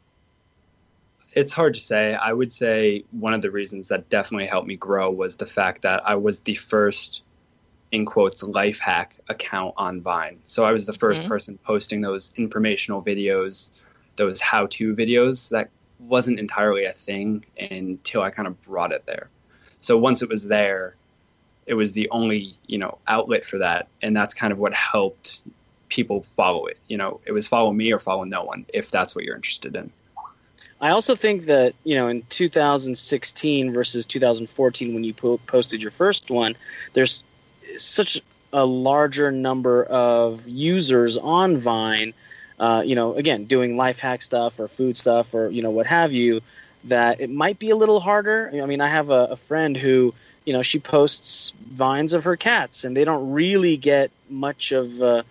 It's 1.34 1.52
hard 1.52 1.74
to 1.74 1.80
say. 1.80 2.14
I 2.14 2.32
would 2.32 2.50
say 2.50 3.04
one 3.10 3.34
of 3.34 3.42
the 3.42 3.50
reasons 3.50 3.88
that 3.88 4.08
definitely 4.08 4.46
helped 4.46 4.66
me 4.66 4.76
grow 4.76 5.10
was 5.10 5.36
the 5.36 5.46
fact 5.46 5.82
that 5.82 6.08
I 6.08 6.14
was 6.14 6.40
the 6.40 6.54
first 6.54 7.22
in 7.92 8.04
quotes 8.04 8.42
life 8.42 8.78
hack 8.78 9.16
account 9.28 9.74
on 9.76 10.00
Vine. 10.00 10.38
So 10.44 10.64
I 10.64 10.72
was 10.72 10.86
the 10.86 10.92
1st 10.92 11.18
mm-hmm. 11.18 11.28
person 11.28 11.58
posting 11.64 12.00
those 12.00 12.32
informational 12.36 13.02
videos, 13.02 13.70
those 14.16 14.40
how 14.40 14.66
to 14.66 14.94
videos 14.94 15.50
that 15.50 15.70
wasn't 16.00 16.38
entirely 16.38 16.84
a 16.84 16.92
thing 16.92 17.44
until 17.58 18.22
I 18.22 18.30
kind 18.30 18.48
of 18.48 18.60
brought 18.62 18.92
it 18.92 19.06
there. 19.06 19.28
So 19.80 19.96
once 19.96 20.22
it 20.22 20.28
was 20.28 20.44
there, 20.44 20.96
it 21.66 21.74
was 21.74 21.92
the 21.92 22.08
only, 22.10 22.56
you 22.66 22.78
know, 22.78 22.98
outlet 23.06 23.44
for 23.44 23.58
that 23.58 23.88
and 24.02 24.16
that's 24.16 24.34
kind 24.34 24.52
of 24.52 24.58
what 24.58 24.74
helped 24.74 25.40
people 25.88 26.22
follow 26.22 26.66
it. 26.66 26.78
You 26.88 26.96
know, 26.96 27.20
it 27.24 27.32
was 27.32 27.46
follow 27.46 27.72
me 27.72 27.92
or 27.92 28.00
follow 28.00 28.24
no 28.24 28.44
one 28.44 28.66
if 28.74 28.90
that's 28.90 29.14
what 29.14 29.24
you're 29.24 29.36
interested 29.36 29.76
in. 29.76 29.90
I 30.80 30.90
also 30.90 31.14
think 31.14 31.46
that 31.46 31.74
you 31.84 31.94
know 31.94 32.08
in 32.08 32.22
2016 32.28 33.72
versus 33.72 34.04
2014 34.04 34.94
when 34.94 35.04
you 35.04 35.14
po- 35.14 35.38
posted 35.46 35.80
your 35.80 35.90
first 35.90 36.30
one, 36.30 36.54
there's 36.92 37.22
such 37.78 38.20
a 38.52 38.64
larger 38.64 39.30
number 39.30 39.84
of 39.84 40.46
users 40.48 41.16
on 41.16 41.56
Vine. 41.56 42.14
Uh, 42.58 42.82
you 42.84 42.94
know, 42.94 43.14
again, 43.14 43.44
doing 43.44 43.76
life 43.76 43.98
hack 43.98 44.22
stuff 44.22 44.58
or 44.58 44.66
food 44.66 44.96
stuff 44.96 45.34
or 45.34 45.50
you 45.50 45.62
know 45.62 45.70
what 45.70 45.86
have 45.86 46.12
you, 46.12 46.40
that 46.84 47.20
it 47.20 47.30
might 47.30 47.58
be 47.58 47.70
a 47.70 47.76
little 47.76 48.00
harder. 48.00 48.50
I 48.62 48.66
mean, 48.66 48.80
I 48.80 48.88
have 48.88 49.10
a, 49.10 49.28
a 49.30 49.36
friend 49.36 49.76
who 49.76 50.14
you 50.44 50.52
know 50.52 50.62
she 50.62 50.78
posts 50.78 51.52
vines 51.72 52.14
of 52.14 52.24
her 52.24 52.36
cats 52.36 52.84
and 52.84 52.96
they 52.96 53.04
don't 53.04 53.32
really 53.32 53.76
get 53.76 54.10
much 54.30 54.72
of 54.72 55.02
uh, 55.02 55.22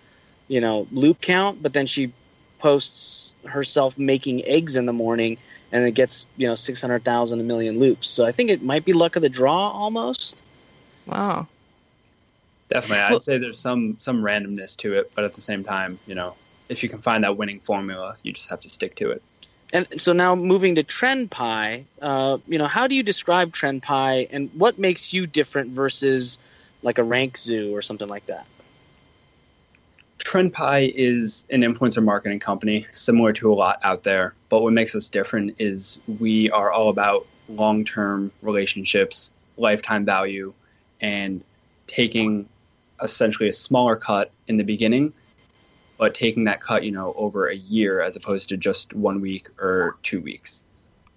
you 0.46 0.60
know 0.60 0.86
loop 0.92 1.20
count, 1.20 1.62
but 1.62 1.72
then 1.72 1.86
she 1.86 2.12
posts 2.58 3.34
herself 3.44 3.98
making 3.98 4.44
eggs 4.44 4.76
in 4.76 4.86
the 4.86 4.92
morning 4.92 5.36
and 5.72 5.84
it 5.84 5.92
gets 5.92 6.26
you 6.36 6.46
know 6.46 6.54
600,000 6.54 7.40
a 7.40 7.42
million 7.42 7.78
loops. 7.78 8.08
So 8.08 8.24
I 8.24 8.32
think 8.32 8.50
it 8.50 8.62
might 8.62 8.84
be 8.84 8.92
luck 8.92 9.16
of 9.16 9.22
the 9.22 9.28
draw 9.28 9.70
almost. 9.70 10.44
Wow. 11.06 11.48
Definitely, 12.68 13.04
I'd 13.04 13.10
well, 13.10 13.20
say 13.20 13.38
there's 13.38 13.60
some 13.60 13.96
some 14.00 14.22
randomness 14.22 14.76
to 14.78 14.94
it, 14.94 15.12
but 15.14 15.24
at 15.24 15.34
the 15.34 15.40
same 15.40 15.62
time, 15.62 15.98
you 16.06 16.14
know, 16.14 16.34
if 16.68 16.82
you 16.82 16.88
can 16.88 17.00
find 17.00 17.24
that 17.24 17.36
winning 17.36 17.60
formula, 17.60 18.16
you 18.22 18.32
just 18.32 18.50
have 18.50 18.60
to 18.60 18.68
stick 18.68 18.96
to 18.96 19.10
it. 19.12 19.22
And 19.72 19.86
so 20.00 20.12
now 20.12 20.34
moving 20.34 20.76
to 20.76 20.84
TrendPie, 20.84 21.84
uh, 22.00 22.38
you 22.46 22.58
know, 22.58 22.66
how 22.66 22.86
do 22.86 22.94
you 22.94 23.02
describe 23.02 23.52
TrendPie, 23.52 24.28
and 24.30 24.50
what 24.54 24.78
makes 24.78 25.12
you 25.12 25.26
different 25.26 25.70
versus 25.70 26.38
like 26.82 26.98
a 26.98 27.04
Rank 27.04 27.36
Zoo 27.36 27.74
or 27.74 27.82
something 27.82 28.08
like 28.08 28.26
that? 28.26 28.46
TrendPie 30.18 30.92
is 30.94 31.46
an 31.50 31.62
influencer 31.62 32.02
marketing 32.02 32.40
company, 32.40 32.86
similar 32.92 33.32
to 33.34 33.52
a 33.52 33.54
lot 33.54 33.78
out 33.84 34.02
there. 34.02 34.34
But 34.48 34.62
what 34.62 34.72
makes 34.72 34.96
us 34.96 35.08
different 35.08 35.60
is 35.60 36.00
we 36.18 36.50
are 36.50 36.72
all 36.72 36.88
about 36.88 37.26
long 37.48 37.84
term 37.84 38.32
relationships, 38.42 39.30
lifetime 39.56 40.04
value, 40.04 40.52
and 41.00 41.42
taking 41.86 42.48
essentially 43.02 43.48
a 43.48 43.52
smaller 43.52 43.96
cut 43.96 44.30
in 44.48 44.56
the 44.56 44.64
beginning, 44.64 45.12
but 45.98 46.14
taking 46.14 46.44
that 46.44 46.60
cut, 46.60 46.84
you 46.84 46.90
know, 46.90 47.14
over 47.16 47.48
a 47.48 47.56
year 47.56 48.00
as 48.00 48.16
opposed 48.16 48.48
to 48.50 48.56
just 48.56 48.92
one 48.94 49.20
week 49.20 49.48
or 49.58 49.96
two 50.02 50.20
weeks. 50.20 50.64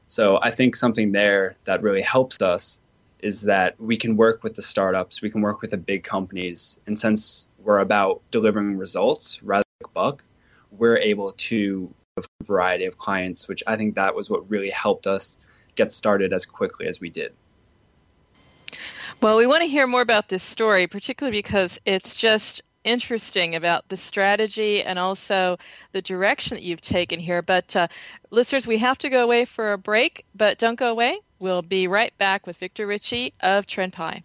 So 0.08 0.40
I 0.42 0.52
think 0.52 0.76
something 0.76 1.12
there 1.12 1.56
that 1.66 1.82
really 1.82 2.02
helps 2.02 2.42
us 2.42 2.82
is 3.20 3.42
that 3.42 3.80
we 3.80 3.98
can 3.98 4.16
work 4.16 4.44
with 4.44 4.56
the 4.56 4.62
startups, 4.62 5.22
we 5.22 5.30
can 5.30 5.42
work 5.42 5.62
with 5.62 5.72
the 5.72 5.78
big 5.78 6.04
companies, 6.04 6.80
and 6.88 6.98
since 6.98 7.50
we're 7.60 7.80
about 7.80 8.22
delivering 8.32 8.78
results 8.78 9.44
rather 9.44 9.64
than 9.82 9.90
buck, 9.94 10.24
we're 10.72 10.98
able 10.98 11.32
to 11.34 11.94
a 12.18 12.24
variety 12.44 12.86
of 12.86 12.98
clients, 12.98 13.48
which 13.48 13.64
I 13.68 13.76
think 13.76 13.96
that 13.96 14.16
was 14.16 14.30
what 14.30 14.50
really 14.50 14.70
helped 14.70 15.08
us 15.08 15.38
get 15.76 15.92
started 15.92 16.34
as 16.34 16.46
quickly 16.46 16.88
as 16.88 17.00
we 17.00 17.10
did. 17.10 17.34
Well, 19.22 19.36
we 19.36 19.48
want 19.48 19.64
to 19.64 19.68
hear 19.68 19.86
more 19.86 20.02
about 20.02 20.30
this 20.30 20.44
story, 20.44 20.88
particularly 20.88 21.38
because 21.38 21.78
it's 21.86 22.16
just 22.16 22.62
interesting 22.86 23.56
about 23.56 23.88
the 23.90 23.98
strategy 23.98 24.82
and 24.82 24.98
also 24.98 25.58
the 25.92 26.02
direction 26.02 26.56
that 26.56 26.64
you've 26.64 26.80
taken 26.80 27.20
here. 27.20 27.42
But 27.42 27.76
uh, 27.76 27.88
listeners, 28.30 28.66
we 28.66 28.78
have 28.78 28.98
to 29.00 29.10
go 29.10 29.22
away 29.22 29.44
for 29.44 29.74
a 29.74 29.78
break, 29.78 30.26
but 30.36 30.58
don't 30.58 30.80
go 30.80 30.90
away. 30.90 31.20
We'll 31.38 31.62
be 31.62 31.88
right 31.88 32.18
back 32.18 32.48
with 32.48 32.56
Victor 32.58 32.86
Ritchie 32.86 33.34
of 33.42 33.66
TrendPie. 33.66 34.24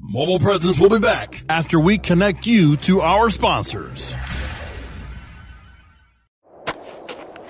Mobile 0.00 0.38
Presence 0.38 0.78
will 0.78 0.88
be 0.88 0.98
back 0.98 1.42
after 1.50 1.78
we 1.78 1.98
connect 1.98 2.46
you 2.46 2.78
to 2.78 3.02
our 3.02 3.28
sponsors. 3.28 4.14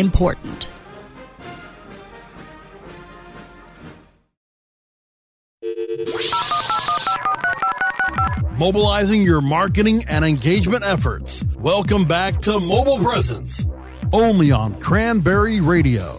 important. 0.00 0.66
Mobilizing 8.56 9.22
your 9.22 9.40
marketing 9.40 10.04
and 10.08 10.24
engagement 10.24 10.84
efforts. 10.84 11.44
Welcome 11.56 12.06
back 12.06 12.40
to 12.40 12.58
Mobile 12.60 12.98
Presence, 12.98 13.66
only 14.12 14.50
on 14.50 14.78
Cranberry 14.80 15.60
Radio. 15.60 16.18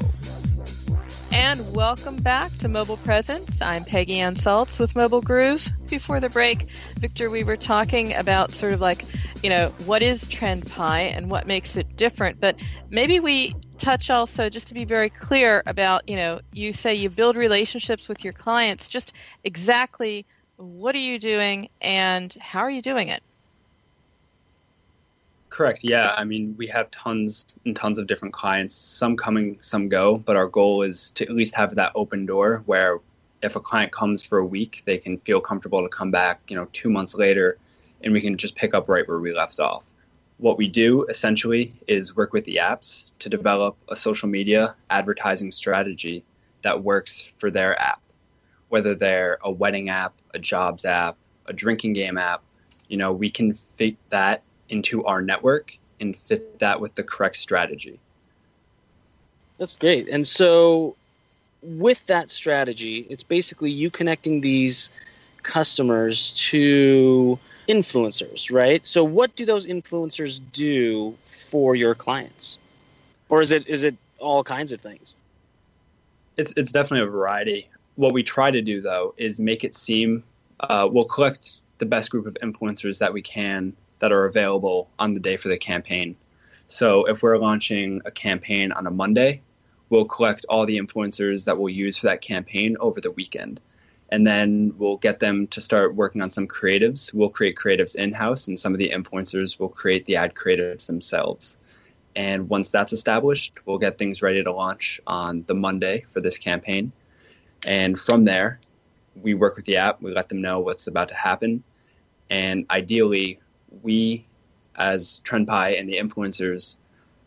And 1.31 1.73
welcome 1.73 2.17
back 2.17 2.51
to 2.57 2.67
Mobile 2.67 2.97
Presence. 2.97 3.61
I'm 3.61 3.85
Peggy 3.85 4.19
Anne 4.19 4.35
Salz 4.35 4.79
with 4.79 4.95
Mobile 4.95 5.21
Groove. 5.21 5.65
Before 5.89 6.19
the 6.19 6.29
break, 6.29 6.67
Victor, 6.99 7.29
we 7.29 7.43
were 7.43 7.55
talking 7.55 8.13
about 8.13 8.51
sort 8.51 8.73
of 8.73 8.81
like, 8.81 9.05
you 9.41 9.49
know, 9.49 9.69
what 9.85 10.01
is 10.01 10.25
TrendPie 10.25 11.15
and 11.15 11.31
what 11.31 11.47
makes 11.47 11.77
it 11.77 11.95
different. 11.95 12.41
But 12.41 12.57
maybe 12.89 13.19
we 13.19 13.55
touch 13.81 14.09
also, 14.09 14.49
just 14.49 14.67
to 14.67 14.73
be 14.73 14.85
very 14.85 15.09
clear 15.09 15.63
about, 15.65 16.07
you 16.07 16.15
know, 16.15 16.39
you 16.53 16.71
say 16.71 16.93
you 16.93 17.09
build 17.09 17.35
relationships 17.35 18.07
with 18.07 18.23
your 18.23 18.33
clients. 18.33 18.87
Just 18.87 19.13
exactly 19.43 20.25
what 20.57 20.95
are 20.95 20.99
you 20.99 21.17
doing 21.19 21.67
and 21.81 22.33
how 22.39 22.59
are 22.59 22.69
you 22.69 22.81
doing 22.81 23.09
it? 23.09 23.23
Correct. 25.49 25.83
Yeah. 25.83 26.13
I 26.15 26.23
mean, 26.23 26.55
we 26.57 26.67
have 26.67 26.89
tons 26.91 27.43
and 27.65 27.75
tons 27.75 27.97
of 27.97 28.07
different 28.07 28.33
clients, 28.33 28.75
some 28.75 29.17
coming, 29.17 29.57
some 29.61 29.89
go, 29.89 30.17
but 30.17 30.37
our 30.37 30.47
goal 30.47 30.83
is 30.83 31.11
to 31.11 31.25
at 31.25 31.31
least 31.31 31.55
have 31.55 31.75
that 31.75 31.91
open 31.95 32.25
door 32.25 32.61
where 32.67 32.99
if 33.41 33.55
a 33.55 33.59
client 33.59 33.91
comes 33.91 34.23
for 34.23 34.37
a 34.37 34.45
week, 34.45 34.83
they 34.85 34.97
can 34.97 35.17
feel 35.17 35.41
comfortable 35.41 35.81
to 35.81 35.89
come 35.89 36.11
back, 36.11 36.39
you 36.47 36.55
know, 36.55 36.67
two 36.71 36.89
months 36.89 37.15
later 37.15 37.57
and 38.03 38.13
we 38.13 38.21
can 38.21 38.37
just 38.37 38.55
pick 38.55 38.73
up 38.73 38.87
right 38.87 39.07
where 39.07 39.19
we 39.19 39.33
left 39.33 39.59
off. 39.59 39.83
What 40.41 40.57
we 40.57 40.67
do 40.67 41.05
essentially 41.05 41.71
is 41.87 42.15
work 42.15 42.33
with 42.33 42.45
the 42.45 42.55
apps 42.55 43.09
to 43.19 43.29
develop 43.29 43.77
a 43.89 43.95
social 43.95 44.27
media 44.27 44.73
advertising 44.89 45.51
strategy 45.51 46.23
that 46.63 46.83
works 46.83 47.29
for 47.37 47.51
their 47.51 47.79
app, 47.79 48.01
whether 48.69 48.95
they're 48.95 49.37
a 49.43 49.51
wedding 49.51 49.89
app, 49.89 50.15
a 50.33 50.39
jobs 50.39 50.83
app, 50.83 51.15
a 51.45 51.53
drinking 51.53 51.93
game 51.93 52.17
app. 52.17 52.41
You 52.87 52.97
know, 52.97 53.13
we 53.13 53.29
can 53.29 53.53
fit 53.53 53.95
that 54.09 54.41
into 54.69 55.05
our 55.05 55.21
network 55.21 55.77
and 55.99 56.17
fit 56.17 56.57
that 56.57 56.81
with 56.81 56.95
the 56.95 57.03
correct 57.03 57.35
strategy. 57.35 57.99
That's 59.59 59.75
great. 59.75 60.07
And 60.07 60.25
so, 60.25 60.95
with 61.61 62.07
that 62.07 62.31
strategy, 62.31 63.05
it's 63.11 63.21
basically 63.21 63.69
you 63.69 63.91
connecting 63.91 64.41
these 64.41 64.89
customers 65.43 66.31
to 66.49 67.37
influencers, 67.71 68.51
right? 68.51 68.85
So, 68.85 69.03
what 69.03 69.35
do 69.35 69.45
those 69.45 69.65
influencers 69.65 70.41
do 70.51 71.15
for 71.25 71.75
your 71.75 71.95
clients, 71.95 72.59
or 73.29 73.41
is 73.41 73.51
it 73.51 73.67
is 73.67 73.83
it 73.83 73.95
all 74.19 74.43
kinds 74.43 74.73
of 74.73 74.81
things? 74.81 75.15
It's 76.37 76.53
it's 76.57 76.71
definitely 76.71 77.07
a 77.07 77.11
variety. 77.11 77.69
What 77.95 78.13
we 78.13 78.23
try 78.23 78.51
to 78.51 78.61
do 78.61 78.81
though 78.81 79.13
is 79.17 79.39
make 79.39 79.63
it 79.63 79.75
seem 79.75 80.23
uh, 80.59 80.87
we'll 80.91 81.05
collect 81.05 81.53
the 81.77 81.85
best 81.85 82.11
group 82.11 82.25
of 82.27 82.37
influencers 82.43 82.99
that 82.99 83.11
we 83.13 83.21
can 83.21 83.73
that 83.99 84.11
are 84.11 84.25
available 84.25 84.89
on 84.99 85.13
the 85.13 85.19
day 85.19 85.37
for 85.37 85.47
the 85.47 85.57
campaign. 85.57 86.15
So 86.67 87.05
if 87.05 87.21
we're 87.21 87.37
launching 87.37 88.01
a 88.05 88.11
campaign 88.11 88.71
on 88.71 88.87
a 88.87 88.91
Monday, 88.91 89.41
we'll 89.89 90.05
collect 90.05 90.45
all 90.47 90.65
the 90.65 90.77
influencers 90.77 91.45
that 91.45 91.57
we'll 91.57 91.73
use 91.73 91.97
for 91.97 92.07
that 92.07 92.21
campaign 92.21 92.77
over 92.79 93.01
the 93.01 93.11
weekend. 93.11 93.59
And 94.11 94.27
then 94.27 94.73
we'll 94.77 94.97
get 94.97 95.21
them 95.21 95.47
to 95.47 95.61
start 95.61 95.95
working 95.95 96.21
on 96.21 96.29
some 96.29 96.47
creatives. 96.47 97.13
We'll 97.13 97.29
create 97.29 97.55
creatives 97.55 97.95
in 97.95 98.11
house, 98.11 98.47
and 98.47 98.59
some 98.59 98.73
of 98.73 98.79
the 98.79 98.89
influencers 98.89 99.57
will 99.57 99.69
create 99.69 100.05
the 100.05 100.17
ad 100.17 100.35
creatives 100.35 100.85
themselves. 100.87 101.57
And 102.15 102.49
once 102.49 102.69
that's 102.69 102.91
established, 102.91 103.65
we'll 103.65 103.77
get 103.77 103.97
things 103.97 104.21
ready 104.21 104.43
to 104.43 104.51
launch 104.51 104.99
on 105.07 105.43
the 105.47 105.53
Monday 105.53 106.03
for 106.09 106.19
this 106.19 106.37
campaign. 106.37 106.91
And 107.65 107.97
from 107.97 108.25
there, 108.25 108.59
we 109.15 109.33
work 109.33 109.55
with 109.55 109.65
the 109.65 109.77
app, 109.77 110.01
we 110.01 110.11
let 110.11 110.27
them 110.29 110.41
know 110.41 110.59
what's 110.59 110.87
about 110.87 111.07
to 111.09 111.15
happen. 111.15 111.63
And 112.29 112.65
ideally, 112.69 113.39
we, 113.81 114.25
as 114.75 115.21
TrendPie 115.25 115.79
and 115.79 115.87
the 115.87 115.97
influencers, 115.97 116.77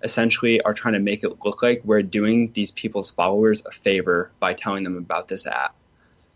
essentially 0.02 0.60
are 0.62 0.74
trying 0.74 0.94
to 0.94 1.00
make 1.00 1.24
it 1.24 1.44
look 1.44 1.62
like 1.62 1.80
we're 1.84 2.02
doing 2.02 2.52
these 2.52 2.70
people's 2.72 3.10
followers 3.10 3.64
a 3.64 3.72
favor 3.72 4.30
by 4.38 4.52
telling 4.52 4.84
them 4.84 4.98
about 4.98 5.28
this 5.28 5.46
app. 5.46 5.74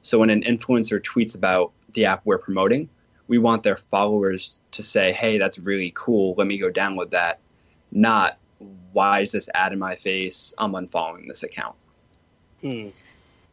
So 0.09 0.19
when 0.19 0.31
an 0.31 0.43
influencer 0.43 1.00
tweets 1.00 1.35
about 1.35 1.73
the 1.93 2.07
app 2.07 2.23
we're 2.25 2.38
promoting, 2.38 2.88
we 3.27 3.37
want 3.37 3.62
their 3.62 3.77
followers 3.77 4.59
to 4.71 4.83
say, 4.83 5.12
hey, 5.12 5.37
that's 5.37 5.59
really 5.59 5.93
cool. 5.95 6.35
Let 6.38 6.47
me 6.47 6.57
go 6.57 6.71
download 6.71 7.11
that 7.11 7.41
not 7.93 8.38
why 8.93 9.21
is 9.21 9.33
this 9.33 9.49
ad 9.55 9.73
in 9.73 9.79
my 9.79 9.95
face? 9.95 10.53
I'm 10.59 10.73
unfollowing 10.73 11.29
this 11.29 11.43
account. 11.43 11.77
Hmm. 12.61 12.88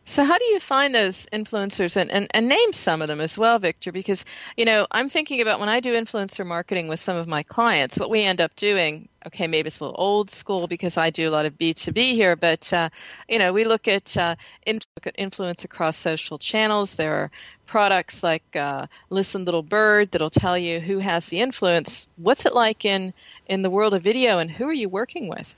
So, 0.08 0.24
how 0.24 0.38
do 0.38 0.46
you 0.46 0.60
find 0.60 0.94
those 0.94 1.26
influencers 1.34 1.96
and, 1.96 2.12
and, 2.12 2.28
and 2.32 2.48
name 2.48 2.74
some 2.74 3.02
of 3.02 3.08
them 3.08 3.20
as 3.20 3.40
well, 3.40 3.58
Victor? 3.58 3.92
Because, 3.92 4.24
you 4.56 4.64
know, 4.64 4.86
I'm 4.92 5.10
thinking 5.10 5.42
about 5.42 5.60
when 5.60 5.68
I 5.68 5.80
do 5.80 5.94
influencer 5.94 6.46
marketing 6.46 6.88
with 6.88 7.00
some 7.00 7.18
of 7.18 7.28
my 7.28 7.42
clients, 7.42 7.98
what 7.98 8.12
we 8.12 8.24
end 8.24 8.40
up 8.40 8.56
doing, 8.56 9.10
okay, 9.26 9.48
maybe 9.48 9.68
it's 9.68 9.80
a 9.80 9.86
little 9.86 10.00
old 10.00 10.30
school 10.30 10.68
because 10.68 10.96
I 10.96 11.10
do 11.10 11.28
a 11.28 11.32
lot 11.32 11.48
of 11.48 11.58
B2B 11.58 12.14
here, 12.14 12.36
but, 12.36 12.72
uh, 12.72 12.90
you 13.28 13.40
know, 13.40 13.52
we 13.52 13.66
look 13.66 13.88
at, 13.88 14.16
uh, 14.16 14.36
look 14.68 15.08
at 15.08 15.16
influence 15.18 15.64
across 15.64 15.98
social 15.98 16.38
channels. 16.38 16.96
There 16.96 17.16
are 17.16 17.32
products 17.66 18.22
like 18.22 18.44
uh, 18.56 18.86
Listen 19.10 19.44
Little 19.44 19.64
Bird 19.64 20.12
that'll 20.12 20.30
tell 20.30 20.58
you 20.58 20.80
who 20.80 21.00
has 21.00 21.28
the 21.28 21.42
influence. 21.42 22.08
What's 22.18 22.46
it 22.46 22.54
like 22.54 22.86
in 22.86 23.12
in 23.48 23.64
the 23.64 23.70
world 23.72 23.94
of 23.94 24.04
video, 24.04 24.38
and 24.38 24.50
who 24.52 24.68
are 24.68 24.74
you 24.74 24.90
working 24.90 25.28
with? 25.28 25.54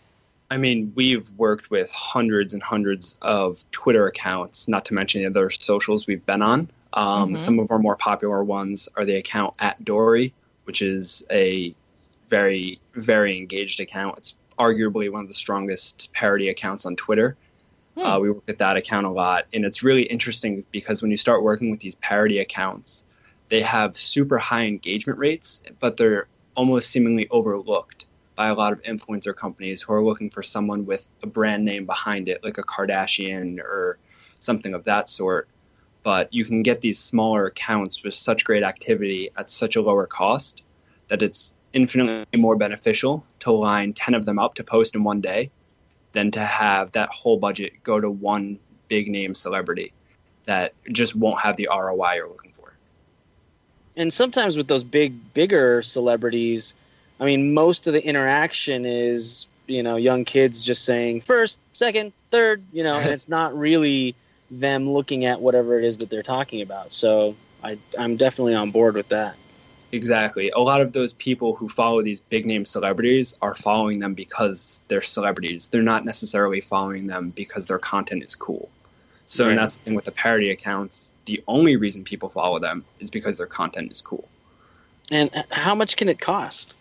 I 0.50 0.58
mean, 0.58 0.94
we've 0.96 1.30
worked 1.32 1.70
with 1.70 1.92
hundreds 1.92 2.54
and 2.54 2.64
hundreds 2.64 3.18
of 3.22 3.70
Twitter 3.72 4.08
accounts, 4.08 4.68
not 4.68 4.86
to 4.86 4.94
mention 4.94 5.22
the 5.22 5.28
other 5.28 5.50
socials 5.50 6.08
we've 6.08 6.26
been 6.26 6.42
on. 6.42 6.70
Um, 6.94 7.30
mm-hmm. 7.30 7.38
Some 7.38 7.60
of 7.60 7.70
our 7.70 7.80
more 7.80 7.98
popular 7.98 8.44
ones 8.44 8.88
are 8.96 9.04
the 9.04 9.18
account 9.18 9.56
at 9.60 9.84
Dory, 9.84 10.34
which 10.64 10.82
is 10.82 11.26
a 11.30 11.76
very, 12.30 12.80
very 12.94 13.38
engaged 13.38 13.82
account. 13.82 14.18
It's 14.18 14.36
arguably 14.58 15.12
one 15.12 15.22
of 15.22 15.28
the 15.28 15.34
strongest 15.34 16.10
parody 16.14 16.50
accounts 16.50 16.86
on 16.86 16.96
Twitter. 16.96 17.36
Hmm. 17.96 18.04
Uh, 18.04 18.20
we 18.20 18.32
work 18.32 18.44
at 18.48 18.58
that 18.60 18.78
account 18.78 19.06
a 19.06 19.10
lot. 19.10 19.46
And 19.54 19.66
it's 19.66 19.84
really 19.84 20.04
interesting 20.04 20.64
because 20.72 21.02
when 21.02 21.12
you 21.12 21.18
start 21.18 21.44
working 21.44 21.72
with 21.72 21.82
these 21.82 21.96
parody 21.96 22.40
accounts, 22.40 23.06
they 23.50 23.62
have 23.62 23.96
super 23.96 24.38
high 24.38 24.66
engagement 24.66 25.20
rates, 25.20 25.62
but 25.80 25.98
they're 25.98 26.28
almost 26.56 26.90
seemingly 26.90 27.28
overlooked 27.30 28.06
by 28.38 28.48
a 28.50 28.54
lot 28.54 28.72
of 28.72 28.82
influencer 28.84 29.36
companies 29.36 29.82
who 29.82 29.92
are 29.92 30.04
looking 30.04 30.30
for 30.30 30.44
someone 30.44 30.86
with 30.86 31.06
a 31.24 31.28
brand 31.28 31.66
name 31.66 31.86
behind 31.88 32.30
it, 32.30 32.44
like 32.44 32.60
a 32.60 32.64
Kardashian 32.64 33.60
or 33.60 33.98
something 34.38 34.76
of 34.76 34.84
that 34.84 35.10
sort. 35.10 35.50
But 36.04 36.32
you 36.32 36.46
can 36.46 36.62
get 36.62 36.80
these 36.80 37.00
smaller 37.00 37.48
accounts 37.48 38.04
with 38.04 38.14
such 38.14 38.46
great 38.46 38.62
activity 38.64 39.32
at 39.36 39.50
such 39.50 39.76
a 39.76 39.82
lower 39.82 40.06
cost 40.06 40.62
that 41.08 41.24
it's 41.24 41.56
infinitely 41.74 42.40
more 42.40 42.56
beneficial 42.56 43.26
to 43.40 43.52
line 43.52 43.94
10 43.94 44.14
of 44.14 44.26
them 44.26 44.38
up 44.38 44.54
to 44.54 44.64
post 44.64 44.96
in 44.96 45.04
one 45.04 45.20
day 45.20 45.50
than 46.14 46.32
to 46.32 46.40
have 46.40 46.92
that 46.94 47.10
whole 47.10 47.38
budget 47.38 47.74
go 47.84 48.00
to 48.00 48.10
one 48.10 48.58
big 48.88 49.10
name 49.10 49.36
celebrity 49.36 49.92
that 50.46 50.74
just 50.92 51.14
won't 51.16 51.42
have 51.42 51.58
the 51.58 51.68
ROI 51.70 52.14
you're 52.16 52.30
looking 52.30 52.54
for 52.58 52.74
and 53.98 54.12
sometimes 54.12 54.56
with 54.56 54.68
those 54.68 54.84
big 54.84 55.34
bigger 55.34 55.82
celebrities 55.82 56.74
i 57.20 57.26
mean 57.26 57.54
most 57.54 57.88
of 57.88 57.94
the 57.94 58.04
interaction 58.04 58.86
is 58.86 59.48
you 59.68 59.84
know 59.84 59.96
young 59.96 60.26
kids 60.26 60.64
just 60.64 60.86
saying 60.86 61.22
first 61.22 61.60
second 61.74 62.14
third 62.32 62.62
you 62.72 62.84
know 62.84 62.96
and 62.96 63.12
it's 63.12 63.30
not 63.30 63.58
really 63.58 64.16
them 64.50 64.90
looking 64.90 65.26
at 65.26 65.42
whatever 65.42 65.78
it 65.78 65.84
is 65.84 65.98
that 65.98 66.10
they're 66.10 66.24
talking 66.24 66.62
about 66.62 66.92
so 66.92 67.36
I, 67.64 67.78
i'm 67.98 68.16
definitely 68.16 68.56
on 68.56 68.72
board 68.72 68.96
with 68.96 69.10
that 69.10 69.36
exactly 69.92 70.50
a 70.52 70.60
lot 70.60 70.82
of 70.82 70.94
those 70.94 71.14
people 71.14 71.56
who 71.56 71.70
follow 71.70 72.02
these 72.02 72.20
big 72.20 72.46
name 72.46 72.66
celebrities 72.66 73.34
are 73.42 73.56
following 73.56 74.00
them 74.00 74.14
because 74.14 74.82
they're 74.88 75.02
celebrities 75.02 75.68
they're 75.70 75.82
not 75.82 76.06
necessarily 76.06 76.62
following 76.62 77.08
them 77.08 77.32
because 77.32 77.68
their 77.68 77.80
content 77.80 78.24
is 78.24 78.36
cool 78.36 78.70
so 79.26 79.46
right. 79.46 79.52
and 79.52 79.60
that's 79.60 79.76
the 79.76 79.84
thing 79.84 79.96
with 79.96 80.06
the 80.06 80.12
parody 80.12 80.50
accounts 80.52 81.12
the 81.28 81.44
only 81.48 81.76
reason 81.76 82.04
people 82.04 82.30
follow 82.30 82.58
them 82.58 82.84
is 83.00 83.12
because 83.12 83.38
their 83.38 83.48
content 83.48 83.92
is 83.92 84.02
cool. 84.02 84.28
And 85.12 85.30
uh, 85.36 85.44
how 85.52 85.76
much 85.76 85.96
can 85.98 86.10
it 86.10 86.20
cost? 86.20 86.76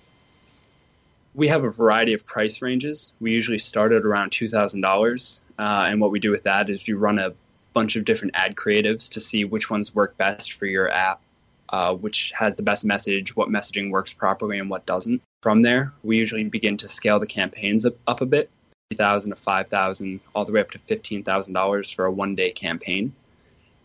We 1.36 1.48
have 1.48 1.64
a 1.64 1.68
variety 1.68 2.14
of 2.14 2.24
price 2.24 2.62
ranges. 2.62 3.12
We 3.20 3.30
usually 3.30 3.58
start 3.58 3.92
at 3.92 4.06
around 4.06 4.30
$2,000. 4.30 5.40
Uh, 5.58 5.62
and 5.86 6.00
what 6.00 6.10
we 6.10 6.18
do 6.18 6.30
with 6.30 6.44
that 6.44 6.70
is 6.70 6.88
you 6.88 6.96
run 6.96 7.18
a 7.18 7.34
bunch 7.74 7.94
of 7.94 8.06
different 8.06 8.34
ad 8.34 8.56
creatives 8.56 9.10
to 9.10 9.20
see 9.20 9.44
which 9.44 9.68
ones 9.68 9.94
work 9.94 10.16
best 10.16 10.54
for 10.54 10.64
your 10.64 10.90
app, 10.90 11.20
uh, 11.68 11.92
which 11.92 12.32
has 12.34 12.56
the 12.56 12.62
best 12.62 12.86
message, 12.86 13.36
what 13.36 13.50
messaging 13.50 13.90
works 13.90 14.14
properly, 14.14 14.58
and 14.58 14.70
what 14.70 14.86
doesn't. 14.86 15.20
From 15.42 15.60
there, 15.60 15.92
we 16.02 16.16
usually 16.16 16.44
begin 16.44 16.78
to 16.78 16.88
scale 16.88 17.20
the 17.20 17.26
campaigns 17.26 17.84
up, 17.84 17.96
up 18.06 18.22
a 18.22 18.26
bit, 18.26 18.48
3000 18.92 19.28
to 19.28 19.36
5000 19.36 20.20
all 20.34 20.46
the 20.46 20.52
way 20.52 20.60
up 20.60 20.70
to 20.70 20.78
$15,000 20.78 21.94
for 21.94 22.06
a 22.06 22.10
one 22.10 22.34
day 22.34 22.50
campaign. 22.50 23.12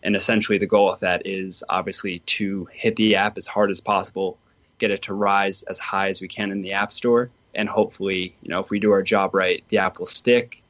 And 0.02 0.16
essentially, 0.16 0.56
the 0.56 0.66
goal 0.66 0.90
of 0.90 1.00
that 1.00 1.26
is 1.26 1.62
obviously 1.68 2.20
to 2.20 2.66
hit 2.72 2.96
the 2.96 3.16
app 3.16 3.36
as 3.36 3.46
hard 3.46 3.70
as 3.70 3.82
possible, 3.82 4.38
get 4.78 4.90
it 4.90 5.02
to 5.02 5.12
rise 5.12 5.64
as 5.64 5.78
high 5.78 6.08
as 6.08 6.22
we 6.22 6.28
can 6.28 6.50
in 6.50 6.62
the 6.62 6.72
App 6.72 6.92
Store, 6.92 7.28
and 7.54 7.68
hopefully, 7.68 8.34
you 8.42 8.48
know, 8.48 8.60
if 8.60 8.70
we 8.70 8.78
do 8.78 8.92
our 8.92 9.02
job 9.02 9.34
right, 9.34 9.62
the 9.68 9.78
app 9.78 9.98
will 9.98 10.06
stick. 10.06 10.62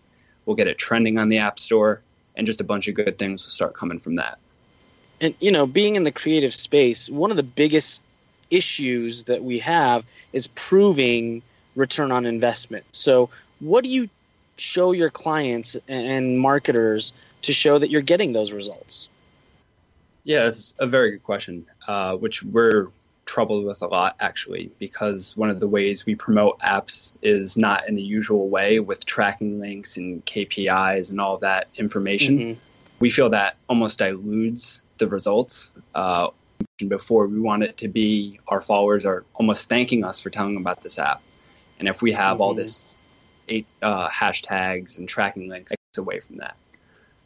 We'll 0.46 0.56
get 0.56 0.66
it 0.66 0.78
trending 0.78 1.18
on 1.18 1.28
the 1.28 1.38
App 1.38 1.60
Store, 1.60 2.00
and 2.36 2.46
just 2.46 2.60
a 2.60 2.64
bunch 2.64 2.88
of 2.88 2.94
good 2.94 3.18
things 3.18 3.44
will 3.44 3.50
start 3.50 3.74
coming 3.74 3.98
from 3.98 4.16
that. 4.16 4.38
And 5.20 5.34
you 5.40 5.52
know, 5.52 5.66
being 5.66 5.94
in 5.94 6.02
the 6.02 6.10
creative 6.10 6.52
space, 6.52 7.08
one 7.08 7.30
of 7.30 7.36
the 7.36 7.42
biggest 7.44 8.02
issues 8.50 9.24
that 9.24 9.44
we 9.44 9.58
have 9.60 10.04
is 10.32 10.48
proving 10.48 11.42
return 11.76 12.10
on 12.10 12.26
investment. 12.26 12.84
So, 12.92 13.30
what 13.60 13.84
do 13.84 13.90
you 13.90 14.08
show 14.56 14.92
your 14.92 15.10
clients 15.10 15.76
and 15.88 16.38
marketers 16.38 17.12
to 17.42 17.52
show 17.52 17.78
that 17.78 17.90
you're 17.90 18.02
getting 18.02 18.32
those 18.32 18.52
results? 18.52 19.08
Yeah, 20.24 20.46
it's 20.46 20.76
a 20.78 20.86
very 20.86 21.12
good 21.12 21.24
question, 21.24 21.66
uh, 21.88 22.16
which 22.16 22.42
we're 22.42 22.88
troubled 23.26 23.64
with 23.64 23.82
a 23.82 23.86
lot 23.86 24.16
actually, 24.20 24.70
because 24.78 25.36
one 25.36 25.50
of 25.50 25.60
the 25.60 25.68
ways 25.68 26.06
we 26.06 26.14
promote 26.14 26.58
apps 26.60 27.14
is 27.22 27.56
not 27.56 27.88
in 27.88 27.94
the 27.94 28.02
usual 28.02 28.48
way 28.48 28.80
with 28.80 29.04
tracking 29.06 29.60
links 29.60 29.96
and 29.96 30.24
KPIs 30.26 31.10
and 31.10 31.20
all 31.20 31.38
that 31.38 31.68
information. 31.76 32.38
Mm-hmm. 32.38 32.60
We 33.00 33.10
feel 33.10 33.30
that 33.30 33.56
almost 33.68 33.98
dilutes 33.98 34.82
the 34.98 35.06
results. 35.06 35.72
Uh, 35.94 36.28
before 36.88 37.26
we 37.26 37.40
want 37.40 37.62
it 37.62 37.76
to 37.76 37.88
be 37.88 38.38
our 38.48 38.60
followers 38.60 39.04
are 39.04 39.24
almost 39.34 39.68
thanking 39.68 40.04
us 40.04 40.20
for 40.20 40.30
telling 40.30 40.54
them 40.54 40.62
about 40.62 40.82
this 40.82 40.98
app, 40.98 41.20
and 41.78 41.88
if 41.88 42.02
we 42.02 42.12
have 42.12 42.34
mm-hmm. 42.34 42.42
all 42.42 42.54
this 42.54 42.96
eight 43.48 43.66
uh, 43.82 44.08
hashtags 44.08 44.98
and 44.98 45.08
tracking 45.08 45.48
links, 45.48 45.72
away 45.98 46.20
from 46.20 46.36
that. 46.36 46.56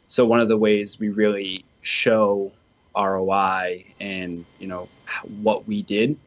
So 0.07 0.25
one 0.25 0.39
of 0.39 0.47
the 0.47 0.57
ways 0.57 0.99
we 0.99 1.09
really 1.09 1.63
show 1.81 2.51
ROI 2.97 3.85
and 3.99 4.45
you 4.59 4.67
know 4.67 4.87
what 5.41 5.67
we 5.67 5.81
did 5.83 6.17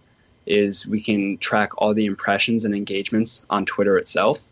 is 0.47 0.87
we 0.87 1.03
can 1.03 1.39
track 1.39 1.71
all 1.79 1.95
the 1.95 2.07
impressions 2.07 2.65
and 2.65 2.75
engagements 2.75 3.45
on 3.51 3.65
Twitter 3.67 3.99
itself. 3.99 4.49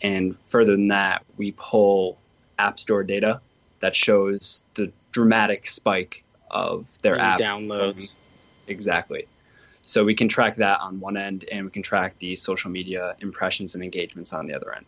And 0.00 0.36
further 0.48 0.72
than 0.72 0.88
that, 0.88 1.24
we 1.36 1.52
pull 1.52 2.18
App 2.58 2.78
Store 2.78 3.02
data 3.02 3.40
that 3.80 3.94
shows 3.94 4.62
the 4.74 4.90
dramatic 5.12 5.66
spike 5.66 6.22
of 6.50 6.86
their 7.02 7.14
and 7.14 7.22
app 7.22 7.40
downloads. 7.40 8.14
Exactly. 8.68 9.26
So 9.84 10.04
we 10.04 10.14
can 10.14 10.28
track 10.28 10.56
that 10.56 10.80
on 10.80 11.00
one 11.00 11.16
end, 11.16 11.46
and 11.50 11.64
we 11.64 11.70
can 11.70 11.82
track 11.82 12.18
the 12.18 12.36
social 12.36 12.70
media 12.70 13.16
impressions 13.20 13.74
and 13.74 13.82
engagements 13.82 14.32
on 14.32 14.46
the 14.46 14.54
other 14.54 14.74
end. 14.74 14.84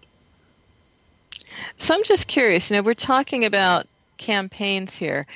So 1.78 1.94
I'm 1.94 2.04
just 2.04 2.28
curious. 2.28 2.70
You 2.70 2.76
know, 2.76 2.82
we're 2.82 2.94
talking 2.94 3.44
about 3.44 3.86
campaigns 4.18 4.96
here. 4.96 5.26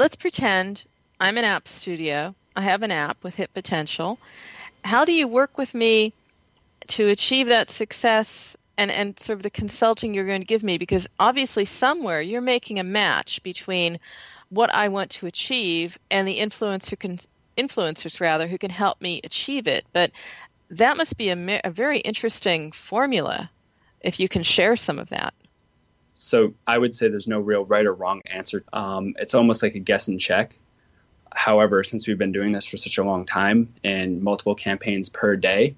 Let's 0.00 0.16
pretend 0.16 0.82
I'm 1.20 1.36
an 1.36 1.44
app 1.44 1.68
studio. 1.68 2.34
I 2.56 2.62
have 2.62 2.82
an 2.82 2.90
app 2.90 3.22
with 3.22 3.34
Hit 3.34 3.52
Potential. 3.52 4.18
How 4.82 5.04
do 5.04 5.12
you 5.12 5.28
work 5.28 5.58
with 5.58 5.74
me 5.74 6.14
to 6.86 7.08
achieve 7.08 7.48
that 7.48 7.68
success 7.68 8.56
and, 8.78 8.90
and 8.90 9.20
sort 9.20 9.38
of 9.38 9.42
the 9.42 9.50
consulting 9.50 10.14
you're 10.14 10.26
going 10.26 10.40
to 10.40 10.46
give 10.46 10.62
me? 10.62 10.78
Because 10.78 11.06
obviously, 11.18 11.66
somewhere 11.66 12.22
you're 12.22 12.40
making 12.40 12.78
a 12.78 12.82
match 12.82 13.42
between 13.42 14.00
what 14.48 14.74
I 14.74 14.88
want 14.88 15.10
to 15.10 15.26
achieve 15.26 15.98
and 16.10 16.26
the 16.26 16.38
influencer 16.38 16.98
can 16.98 17.18
influencers 17.58 18.22
rather 18.22 18.48
who 18.48 18.56
can 18.56 18.70
help 18.70 19.02
me 19.02 19.20
achieve 19.22 19.68
it. 19.68 19.84
But 19.92 20.12
that 20.70 20.96
must 20.96 21.18
be 21.18 21.28
a, 21.28 21.60
a 21.62 21.70
very 21.70 21.98
interesting 21.98 22.72
formula 22.72 23.50
if 24.00 24.18
you 24.18 24.30
can 24.30 24.44
share 24.44 24.76
some 24.76 24.98
of 24.98 25.10
that. 25.10 25.34
So 26.22 26.52
I 26.66 26.76
would 26.76 26.94
say 26.94 27.08
there's 27.08 27.26
no 27.26 27.40
real 27.40 27.64
right 27.64 27.86
or 27.86 27.94
wrong 27.94 28.20
answer. 28.26 28.62
Um, 28.74 29.14
it's 29.18 29.32
almost 29.32 29.62
like 29.62 29.74
a 29.74 29.78
guess 29.78 30.06
and 30.06 30.20
check. 30.20 30.54
However, 31.34 31.82
since 31.82 32.06
we've 32.06 32.18
been 32.18 32.30
doing 32.30 32.52
this 32.52 32.66
for 32.66 32.76
such 32.76 32.98
a 32.98 33.02
long 33.02 33.24
time 33.24 33.72
and 33.84 34.22
multiple 34.22 34.54
campaigns 34.54 35.08
per 35.08 35.34
day, 35.34 35.74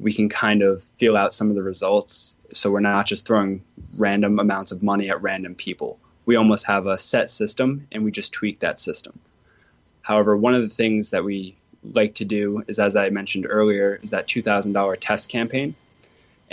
we 0.00 0.12
can 0.12 0.28
kind 0.28 0.62
of 0.62 0.82
feel 0.98 1.16
out 1.16 1.32
some 1.32 1.48
of 1.48 1.54
the 1.54 1.62
results. 1.62 2.34
So 2.52 2.72
we're 2.72 2.80
not 2.80 3.06
just 3.06 3.24
throwing 3.24 3.62
random 3.96 4.40
amounts 4.40 4.72
of 4.72 4.82
money 4.82 5.10
at 5.10 5.22
random 5.22 5.54
people. 5.54 6.00
We 6.26 6.34
almost 6.34 6.66
have 6.66 6.88
a 6.88 6.98
set 6.98 7.30
system 7.30 7.86
and 7.92 8.02
we 8.02 8.10
just 8.10 8.32
tweak 8.32 8.58
that 8.60 8.80
system. 8.80 9.16
However, 10.02 10.36
one 10.36 10.54
of 10.54 10.62
the 10.62 10.74
things 10.74 11.10
that 11.10 11.22
we 11.22 11.54
like 11.84 12.14
to 12.16 12.24
do 12.24 12.64
is, 12.66 12.80
as 12.80 12.96
I 12.96 13.10
mentioned 13.10 13.46
earlier, 13.48 14.00
is 14.02 14.10
that 14.10 14.26
$2,000 14.26 14.96
test 15.00 15.28
campaign. 15.28 15.76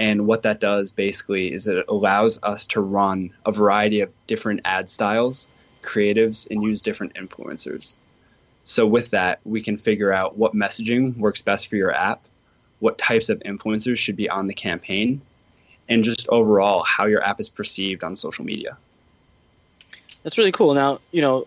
And 0.02 0.26
what 0.26 0.42
that 0.42 0.60
does 0.60 0.90
basically 0.90 1.54
is 1.54 1.68
it 1.68 1.86
allows 1.88 2.40
us 2.42 2.66
to 2.66 2.82
run 2.82 3.30
a 3.46 3.52
variety 3.52 4.02
of 4.02 4.10
different 4.26 4.62
ad 4.66 4.90
styles, 4.90 5.48
creatives, 5.84 6.50
and 6.50 6.64
use 6.64 6.82
different 6.82 7.14
influencers. 7.14 7.98
So, 8.66 8.88
with 8.88 9.12
that, 9.12 9.42
we 9.46 9.62
can 9.62 9.78
figure 9.78 10.12
out 10.12 10.40
what 10.40 10.56
messaging 10.56 11.16
works 11.18 11.44
best 11.44 11.68
for 11.68 11.76
your 11.76 11.94
app, 11.94 12.20
what 12.80 12.98
types 12.98 13.30
of 13.30 13.42
influencers 13.42 14.00
should 14.00 14.16
be 14.16 14.28
on 14.28 14.48
the 14.48 14.56
campaign, 14.56 15.22
and 15.88 16.04
just 16.04 16.28
overall 16.30 16.82
how 16.84 17.06
your 17.06 17.24
app 17.24 17.40
is 17.40 17.48
perceived 17.48 18.04
on 18.04 18.16
social 18.16 18.44
media. 18.44 18.76
That's 20.24 20.40
really 20.40 20.52
cool. 20.52 20.74
Now, 20.74 21.00
you 21.12 21.22
know, 21.22 21.46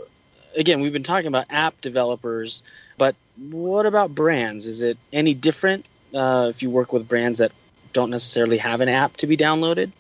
again, 0.55 0.79
we've 0.79 0.93
been 0.93 1.03
talking 1.03 1.27
about 1.27 1.47
app 1.51 1.81
developers, 1.81 2.63
but 2.99 3.17
what 3.51 3.85
about 3.85 4.15
brands? 4.15 4.65
Is 4.67 4.81
it 4.81 4.97
any 5.13 5.35
different 5.35 5.87
uh, 6.15 6.47
if 6.51 6.63
you 6.63 6.71
work 6.71 6.93
with 6.93 7.09
brands 7.09 7.41
that 7.41 7.51
don't 7.95 8.11
necessarily 8.11 8.59
have 8.59 8.83
an 8.83 8.91
app 8.91 9.17
to 9.19 9.27
be 9.27 9.39
downloaded? 9.39 9.91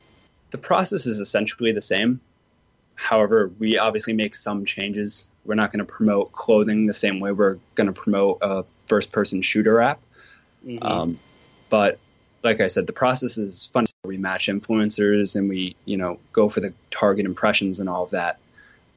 The 0.51 0.59
process 0.59 1.07
is 1.07 1.19
essentially 1.19 1.73
the 1.73 1.81
same. 1.81 2.21
However, 2.97 3.51
we 3.59 3.79
obviously 3.79 4.13
make 4.13 4.35
some 4.35 4.67
changes. 4.67 5.29
We're 5.47 5.55
not 5.55 5.73
going 5.73 5.85
to 5.85 5.91
promote 5.91 6.33
clothing 6.33 6.87
the 6.87 6.95
same 6.95 7.21
way 7.21 7.33
we're 7.33 7.59
going 7.75 7.87
to 7.87 7.93
promote 7.93 8.39
a 8.43 8.65
first 8.87 9.11
person 9.11 9.41
shooter 9.41 9.81
app. 9.81 10.01
Mm-hmm. 10.67 10.87
Um, 10.87 11.19
but 11.71 11.99
like 12.43 12.61
I 12.61 12.67
said, 12.67 12.87
the 12.87 12.93
process 12.93 13.39
is 13.39 13.67
fun. 13.73 13.85
We 14.05 14.19
match 14.19 14.49
influencers 14.49 15.35
and 15.35 15.49
we, 15.49 15.77
you 15.87 15.97
know, 15.97 16.19
go 16.33 16.49
for 16.49 16.61
the 16.61 16.73
target 16.91 17.25
impressions 17.25 17.81
and 17.81 17.89
all 17.89 18.05
of 18.05 18.11
that. 18.11 18.39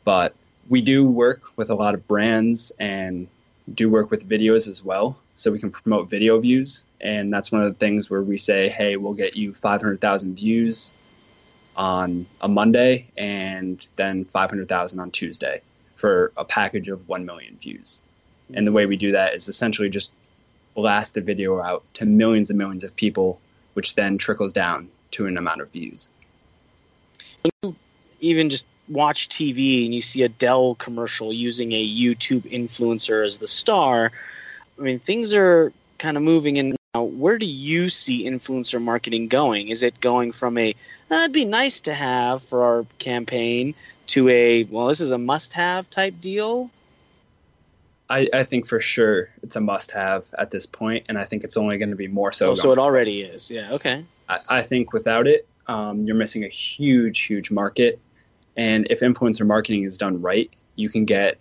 But 0.04 0.36
we 0.70 0.82
do 0.82 1.08
work 1.08 1.42
with 1.56 1.70
a 1.70 1.76
lot 1.76 1.94
of 1.94 2.08
brands 2.08 2.72
and 2.78 3.28
do 3.74 3.90
work 3.90 4.12
with 4.12 4.28
videos 4.28 4.68
as 4.68 4.84
well. 4.84 5.18
So 5.38 5.52
we 5.52 5.60
can 5.60 5.72
promote 5.72 6.10
video 6.10 6.40
views. 6.40 6.84
And 7.00 7.32
that's 7.32 7.52
one 7.52 7.62
of 7.62 7.68
the 7.68 7.76
things 7.76 8.10
where 8.10 8.24
we 8.24 8.38
say, 8.38 8.70
hey, 8.70 8.98
we'll 8.98 9.14
get 9.14 9.38
you 9.38 9.54
500,000 9.54 10.36
views 10.36 10.94
on 11.76 12.26
a 12.42 12.48
Monday 12.48 13.08
and 13.16 13.86
then 13.96 14.26
500,000 14.26 15.00
on 15.00 15.12
Tuesday 15.12 15.62
for 15.96 16.32
a 16.38 16.44
package 16.44 16.90
of 16.90 17.08
1 17.08 17.26
million 17.26 17.56
views. 17.62 18.04
And 18.54 18.66
the 18.66 18.72
way 18.72 18.86
we 18.86 18.98
do 18.98 19.12
that 19.12 19.36
is 19.36 19.48
essentially 19.48 19.90
just 19.90 20.12
blast 20.76 21.14
the 21.14 21.22
video 21.22 21.62
out 21.62 21.84
to 21.96 22.06
millions 22.06 22.50
and 22.50 22.58
millions 22.58 22.84
of 22.84 22.96
people, 22.96 23.40
which 23.74 23.96
then 23.96 24.18
trickles 24.18 24.54
down 24.54 24.90
to 25.12 25.26
an 25.28 25.38
amount 25.38 25.62
of 25.62 25.70
views. 25.72 26.10
When 27.42 27.52
you 27.62 27.76
even 28.22 28.50
just 28.50 28.66
watch 28.90 29.30
TV 29.30 29.86
and 29.86 29.94
you 29.94 30.02
see 30.02 30.24
a 30.24 30.30
Dell 30.30 30.76
commercial 30.76 31.34
using 31.34 31.74
a 31.74 31.88
YouTube 31.88 32.42
influencer 32.42 33.26
as 33.26 33.38
the 33.38 33.48
star, 33.48 34.12
I 34.80 34.82
mean, 34.82 35.00
things 35.00 35.34
are 35.34 35.72
kind 35.98 36.18
of 36.18 36.24
moving 36.24 36.58
in. 36.58 36.76
Now, 36.94 37.04
where 37.04 37.38
do 37.38 37.46
you 37.46 37.90
see 37.90 38.26
influencer 38.26 38.82
marketing 38.82 39.28
going? 39.28 39.68
Is 39.68 39.84
it 39.84 40.00
going 40.00 40.32
from 40.32 40.58
a 40.58 40.76
that'd 41.10 41.34
be 41.34 41.46
nice 41.46 41.82
to 41.82 41.94
have 41.94 42.44
for 42.44 42.64
our 42.64 42.86
campaign 42.98 43.76
to 44.08 44.30
a 44.30 44.64
well, 44.66 44.88
this 44.88 45.02
is 45.02 45.12
a 45.12 45.18
must-have 45.18 45.90
type 45.90 46.16
deal? 46.22 46.72
I, 48.10 48.30
I 48.34 48.44
think 48.46 48.68
for 48.68 48.80
sure 48.80 49.30
it's 49.44 49.58
a 49.58 49.62
must-have 49.62 50.26
at 50.38 50.52
this 50.52 50.66
point, 50.66 51.06
and 51.10 51.18
I 51.18 51.26
think 51.26 51.44
it's 51.44 51.58
only 51.58 51.78
going 51.78 51.90
to 51.90 51.98
be 51.98 52.08
more 52.08 52.32
so. 52.32 52.52
Oh, 52.52 52.56
so 52.56 52.72
it 52.72 52.80
already 52.80 53.22
is. 53.22 53.52
Yeah. 53.52 53.74
Okay. 53.74 54.04
I, 54.30 54.40
I 54.48 54.62
think 54.62 54.94
without 54.94 55.28
it, 55.28 55.46
um, 55.68 56.06
you're 56.06 56.16
missing 56.16 56.46
a 56.46 56.50
huge, 56.50 57.22
huge 57.22 57.52
market 57.52 58.00
and 58.58 58.88
if 58.90 59.00
influencer 59.00 59.46
marketing 59.46 59.84
is 59.84 59.98
done 59.98 60.20
right, 60.20 60.50
you 60.76 60.90
can 60.90 61.06
get 61.06 61.38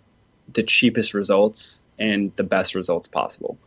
the 0.53 0.63
cheapest 0.63 1.13
results 1.13 1.83
and 1.99 2.31
the 2.35 2.43
best 2.43 2.75
results 2.75 3.07
possible. 3.07 3.57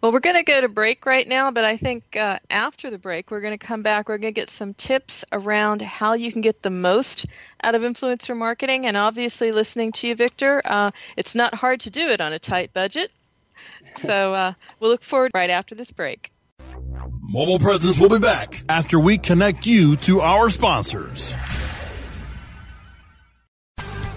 Well, 0.00 0.12
we're 0.12 0.20
going 0.20 0.36
to 0.36 0.42
go 0.42 0.62
to 0.62 0.68
break 0.68 1.04
right 1.04 1.28
now, 1.28 1.50
but 1.50 1.64
I 1.64 1.76
think 1.76 2.16
uh, 2.16 2.38
after 2.48 2.88
the 2.88 2.96
break, 2.96 3.30
we're 3.30 3.42
going 3.42 3.58
to 3.58 3.66
come 3.66 3.82
back. 3.82 4.08
We're 4.08 4.16
going 4.16 4.32
to 4.32 4.40
get 4.40 4.48
some 4.48 4.72
tips 4.72 5.26
around 5.30 5.82
how 5.82 6.14
you 6.14 6.32
can 6.32 6.40
get 6.40 6.62
the 6.62 6.70
most 6.70 7.26
out 7.62 7.74
of 7.74 7.82
influencer 7.82 8.34
marketing. 8.34 8.86
And 8.86 8.96
obviously, 8.96 9.52
listening 9.52 9.92
to 9.92 10.08
you, 10.08 10.14
Victor, 10.14 10.62
uh, 10.64 10.90
it's 11.18 11.34
not 11.34 11.54
hard 11.54 11.80
to 11.80 11.90
do 11.90 12.08
it 12.08 12.22
on 12.22 12.32
a 12.32 12.38
tight 12.38 12.72
budget. 12.72 13.10
So 13.96 14.32
uh, 14.32 14.52
we'll 14.78 14.90
look 14.90 15.02
forward 15.02 15.32
right 15.34 15.50
after 15.50 15.74
this 15.74 15.92
break. 15.92 16.32
Mobile 17.20 17.58
Presence 17.58 17.98
will 17.98 18.08
be 18.08 18.18
back 18.18 18.62
after 18.70 18.98
we 18.98 19.18
connect 19.18 19.66
you 19.66 19.96
to 19.98 20.22
our 20.22 20.48
sponsors. 20.48 21.34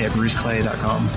at 0.00 0.10
bruceclay.com. 0.12 1.10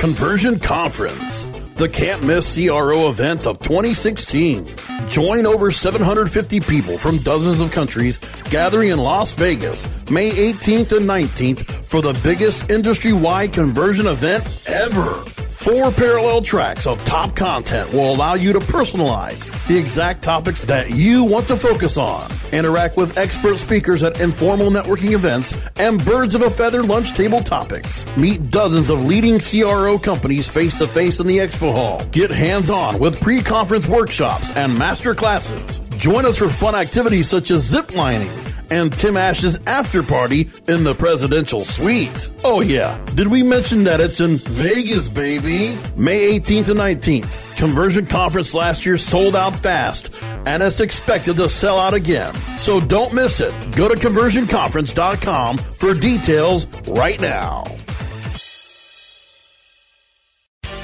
Conversion 0.00 0.58
Conference, 0.58 1.44
the 1.74 1.86
can't 1.86 2.24
miss 2.24 2.56
CRO 2.56 3.10
event 3.10 3.46
of 3.46 3.58
2016. 3.58 4.66
Join 5.10 5.44
over 5.44 5.70
750 5.70 6.60
people 6.60 6.96
from 6.96 7.18
dozens 7.18 7.60
of 7.60 7.70
countries 7.70 8.16
gathering 8.48 8.90
in 8.90 8.98
Las 8.98 9.34
Vegas 9.34 9.84
May 10.10 10.30
18th 10.30 10.96
and 10.96 11.06
19th 11.06 11.84
for 11.84 12.00
the 12.00 12.18
biggest 12.22 12.70
industry 12.70 13.12
wide 13.12 13.52
conversion 13.52 14.06
event 14.06 14.42
ever. 14.66 15.22
Four 15.60 15.90
parallel 15.90 16.40
tracks 16.40 16.86
of 16.86 17.04
top 17.04 17.36
content 17.36 17.92
will 17.92 18.14
allow 18.14 18.32
you 18.32 18.54
to 18.54 18.60
personalize 18.60 19.44
the 19.68 19.76
exact 19.76 20.22
topics 20.22 20.62
that 20.62 20.88
you 20.88 21.22
want 21.22 21.48
to 21.48 21.56
focus 21.56 21.98
on. 21.98 22.30
Interact 22.50 22.96
with 22.96 23.18
expert 23.18 23.58
speakers 23.58 24.02
at 24.02 24.18
informal 24.22 24.70
networking 24.70 25.12
events 25.12 25.52
and 25.76 26.02
birds 26.02 26.34
of 26.34 26.40
a 26.40 26.48
feather 26.48 26.82
lunch 26.82 27.12
table 27.12 27.42
topics. 27.42 28.06
Meet 28.16 28.50
dozens 28.50 28.88
of 28.88 29.04
leading 29.04 29.38
CRO 29.38 29.98
companies 29.98 30.48
face 30.48 30.74
to 30.76 30.88
face 30.88 31.20
in 31.20 31.26
the 31.26 31.36
expo 31.36 31.72
hall. 31.72 32.02
Get 32.06 32.30
hands 32.30 32.70
on 32.70 32.98
with 32.98 33.20
pre 33.20 33.42
conference 33.42 33.86
workshops 33.86 34.50
and 34.56 34.78
master 34.78 35.14
classes. 35.14 35.78
Join 35.98 36.24
us 36.24 36.38
for 36.38 36.48
fun 36.48 36.74
activities 36.74 37.28
such 37.28 37.50
as 37.50 37.64
zip 37.64 37.94
lining 37.94 38.30
and 38.70 38.96
Tim 38.96 39.16
Ash's 39.16 39.58
after 39.66 40.02
party 40.02 40.48
in 40.68 40.84
the 40.84 40.94
presidential 40.94 41.64
suite. 41.64 42.30
Oh 42.44 42.60
yeah, 42.60 43.02
did 43.14 43.28
we 43.28 43.42
mention 43.42 43.84
that 43.84 44.00
it's 44.00 44.20
in 44.20 44.36
Vegas, 44.36 45.08
baby? 45.08 45.78
May 45.96 46.38
18th 46.38 46.70
and 46.70 46.80
19th. 46.80 47.56
Conversion 47.56 48.06
conference 48.06 48.54
last 48.54 48.86
year 48.86 48.96
sold 48.96 49.36
out 49.36 49.54
fast, 49.54 50.14
and 50.46 50.62
it's 50.62 50.80
expected 50.80 51.36
to 51.36 51.48
sell 51.48 51.78
out 51.78 51.94
again. 51.94 52.34
So 52.56 52.80
don't 52.80 53.12
miss 53.12 53.40
it. 53.40 53.52
Go 53.76 53.88
to 53.88 53.94
conversionconference.com 53.94 55.58
for 55.58 55.94
details 55.94 56.66
right 56.88 57.20
now. 57.20 57.64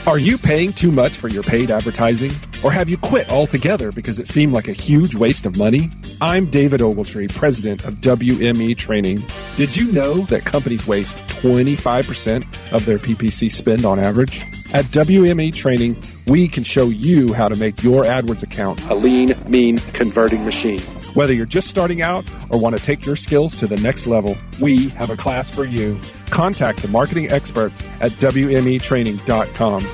Are 0.06 0.18
you 0.18 0.38
paying 0.38 0.72
too 0.72 0.92
much 0.92 1.16
for 1.16 1.26
your 1.26 1.42
paid 1.42 1.68
advertising? 1.68 2.30
Or 2.62 2.70
have 2.70 2.88
you 2.88 2.96
quit 2.96 3.28
altogether 3.28 3.90
because 3.90 4.20
it 4.20 4.28
seemed 4.28 4.52
like 4.52 4.68
a 4.68 4.72
huge 4.72 5.16
waste 5.16 5.46
of 5.46 5.56
money? 5.56 5.90
I'm 6.20 6.46
David 6.46 6.80
Ogletree, 6.80 7.34
president 7.34 7.84
of 7.84 7.96
WME 7.96 8.76
Training. 8.76 9.24
Did 9.56 9.76
you 9.76 9.90
know 9.90 10.20
that 10.26 10.44
companies 10.44 10.86
waste 10.86 11.16
25% 11.26 12.72
of 12.72 12.86
their 12.86 13.00
PPC 13.00 13.50
spend 13.50 13.84
on 13.84 13.98
average? 13.98 14.42
At 14.72 14.84
WME 14.86 15.52
Training, 15.52 16.00
we 16.28 16.46
can 16.46 16.62
show 16.62 16.86
you 16.86 17.32
how 17.32 17.48
to 17.48 17.56
make 17.56 17.82
your 17.82 18.04
AdWords 18.04 18.44
account 18.44 18.80
a 18.86 18.94
lean, 18.94 19.34
mean, 19.48 19.78
converting 19.92 20.44
machine. 20.44 20.82
Whether 21.16 21.32
you're 21.32 21.46
just 21.46 21.68
starting 21.68 22.02
out 22.02 22.30
or 22.50 22.60
want 22.60 22.76
to 22.76 22.82
take 22.82 23.06
your 23.06 23.16
skills 23.16 23.54
to 23.54 23.66
the 23.66 23.78
next 23.78 24.06
level, 24.06 24.36
we 24.60 24.90
have 24.90 25.08
a 25.08 25.16
class 25.16 25.50
for 25.50 25.64
you. 25.64 25.98
Contact 26.28 26.82
the 26.82 26.88
marketing 26.88 27.30
experts 27.30 27.82
at 28.02 28.12
WMEtraining.com. 28.12 29.86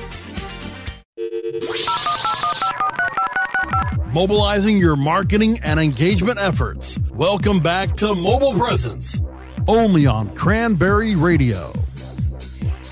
mobilizing 4.13 4.77
your 4.77 4.95
marketing 4.95 5.59
and 5.63 5.79
engagement 5.79 6.37
efforts. 6.39 6.99
Welcome 7.13 7.61
back 7.61 7.95
to 7.95 8.13
Mobile 8.13 8.53
Presence, 8.53 9.19
only 9.65 10.05
on 10.05 10.35
Cranberry 10.35 11.15
Radio. 11.15 11.73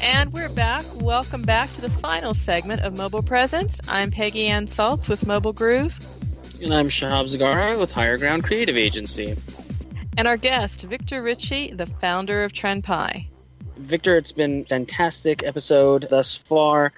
And 0.02 0.32
we're 0.32 0.50
back. 0.50 0.84
Welcome 0.96 1.42
back 1.42 1.72
to 1.74 1.82
the 1.82 1.90
final 1.90 2.34
segment 2.34 2.82
of 2.82 2.98
Mobile 2.98 3.22
Presence. 3.22 3.80
I'm 3.90 4.10
Peggy 4.10 4.48
Anne 4.48 4.68
Salz 4.68 5.10
with 5.10 5.28
Mobile 5.28 5.54
Groove. 5.54 6.00
And 6.64 6.72
I'm 6.76 6.90
Shahab 6.90 7.26
Zagari 7.26 7.80
with 7.80 7.92
Higher 7.92 8.20
Ground 8.20 8.44
Creative 8.44 8.78
Agency. 8.78 9.36
And 10.16 10.28
our 10.28 10.38
guest, 10.38 10.84
Victor 10.84 11.24
Ritchie, 11.24 11.74
the 11.74 11.88
founder 11.88 12.44
of 12.44 12.54
TrendPie. 12.54 13.26
Victor, 13.78 14.16
it's 14.16 14.32
been 14.32 14.66
fantastic 14.66 15.44
episode 15.44 16.06
thus 16.12 16.38
far 16.38 16.94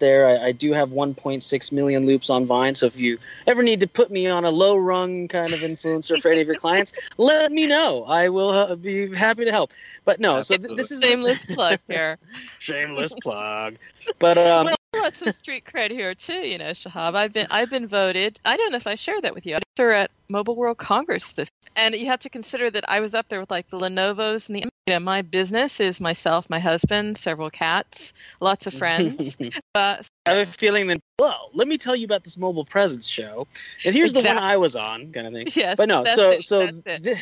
there. 0.00 0.28
I, 0.28 0.48
I, 0.48 0.52
do 0.52 0.74
have 0.74 0.90
1.6 0.90 1.72
million 1.72 2.04
loops 2.04 2.28
on 2.28 2.44
Vine, 2.44 2.74
so 2.74 2.84
if 2.84 3.00
you 3.00 3.18
ever 3.46 3.62
need 3.62 3.80
to 3.80 3.86
put 3.86 4.10
me 4.10 4.26
on 4.26 4.44
a 4.44 4.50
low 4.50 4.76
rung 4.76 5.28
kind 5.28 5.54
of 5.54 5.60
influencer 5.60 6.20
for 6.20 6.30
any 6.30 6.42
of 6.42 6.46
your 6.46 6.56
clients, 6.56 6.92
let 7.16 7.50
me 7.50 7.66
know. 7.66 8.04
I 8.04 8.28
will 8.28 8.50
uh, 8.50 8.76
be 8.76 9.14
happy 9.14 9.46
to 9.46 9.50
help. 9.50 9.72
But 10.04 10.20
no, 10.20 10.42
so 10.42 10.58
th- 10.58 10.76
this 10.76 10.90
is 10.90 11.00
shameless 11.00 11.46
plug 11.46 11.78
here. 11.88 12.18
shameless 12.58 13.14
plug. 13.22 13.76
But 14.18 14.36
um, 14.36 14.66
well, 14.66 14.76
lots 15.02 15.22
of 15.22 15.34
street 15.34 15.64
cred 15.64 15.90
here 15.90 16.14
too. 16.14 16.46
You 16.46 16.58
know, 16.58 16.70
Shahab. 16.70 17.14
I've 17.14 17.32
been 17.32 17.46
I've 17.50 17.70
been 17.70 17.86
voted. 17.86 18.40
I 18.44 18.56
don't 18.56 18.70
know 18.70 18.76
if 18.76 18.86
I 18.86 18.94
shared 18.94 19.22
that 19.22 19.34
with 19.34 19.46
you. 19.46 19.58
They're 19.76 19.92
at 19.92 20.10
Mobile 20.28 20.56
World 20.56 20.78
Congress 20.78 21.32
this, 21.32 21.50
and 21.74 21.94
you 21.94 22.06
have 22.06 22.20
to 22.20 22.30
consider 22.30 22.70
that 22.70 22.84
I 22.88 23.00
was 23.00 23.14
up 23.14 23.28
there 23.28 23.40
with 23.40 23.50
like 23.50 23.68
the 23.70 23.78
Lenovo's 23.78 24.48
and 24.48 24.56
the 24.56 24.64
you 24.86 24.94
know, 24.94 25.00
my 25.00 25.22
business 25.22 25.80
is 25.80 26.00
myself, 26.00 26.48
my 26.48 26.60
husband, 26.60 27.16
several 27.16 27.50
cats, 27.50 28.14
lots 28.38 28.68
of 28.68 28.74
friends. 28.74 29.36
but 29.74 30.08
I 30.24 30.30
have 30.30 30.48
a 30.48 30.52
feeling 30.52 30.86
that, 30.86 31.00
well, 31.18 31.50
let 31.54 31.66
me 31.66 31.76
tell 31.76 31.96
you 31.96 32.04
about 32.04 32.22
this 32.22 32.36
mobile 32.36 32.64
presence 32.64 33.08
show. 33.08 33.48
And 33.84 33.96
here's 33.96 34.12
exactly. 34.12 34.30
the 34.30 34.40
one 34.40 34.44
I 34.44 34.56
was 34.58 34.76
on, 34.76 35.12
kind 35.12 35.26
of 35.26 35.32
thing. 35.32 35.48
Yes. 35.56 35.76
But 35.76 35.88
no, 35.88 36.04
so, 36.04 36.30
it, 36.30 36.44
so 36.44 36.70
th- 36.70 37.16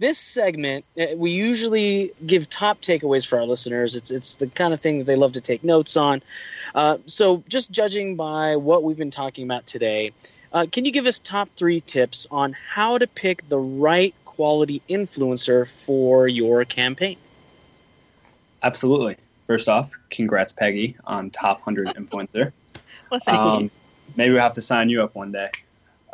this 0.00 0.18
segment, 0.18 0.84
uh, 0.98 1.06
we 1.16 1.30
usually 1.30 2.10
give 2.26 2.50
top 2.50 2.80
takeaways 2.80 3.26
for 3.26 3.38
our 3.38 3.44
listeners. 3.44 3.94
It's, 3.94 4.10
it's 4.10 4.36
the 4.36 4.48
kind 4.48 4.74
of 4.74 4.80
thing 4.80 4.98
that 4.98 5.04
they 5.04 5.14
love 5.14 5.34
to 5.34 5.40
take 5.40 5.62
notes 5.62 5.96
on. 5.96 6.22
Uh, 6.74 6.98
so 7.06 7.44
just 7.48 7.70
judging 7.70 8.16
by 8.16 8.56
what 8.56 8.82
we've 8.82 8.96
been 8.96 9.10
talking 9.10 9.44
about 9.44 9.66
today, 9.66 10.10
uh, 10.52 10.66
can 10.72 10.84
you 10.84 10.90
give 10.90 11.06
us 11.06 11.18
top 11.18 11.50
three 11.54 11.82
tips 11.82 12.26
on 12.30 12.54
how 12.54 12.98
to 12.98 13.06
pick 13.06 13.46
the 13.48 13.58
right 13.58 14.14
quality 14.24 14.82
influencer 14.88 15.70
for 15.70 16.26
your 16.26 16.64
campaign? 16.64 17.18
Absolutely. 18.62 19.16
First 19.46 19.68
off, 19.68 19.92
congrats, 20.08 20.52
Peggy, 20.52 20.96
on 21.04 21.30
top 21.30 21.58
100 21.66 21.88
influencer. 21.96 22.52
well, 23.10 23.20
um, 23.26 23.70
maybe 24.16 24.32
we'll 24.32 24.42
have 24.42 24.54
to 24.54 24.62
sign 24.62 24.88
you 24.88 25.02
up 25.02 25.14
one 25.14 25.30
day. 25.30 25.50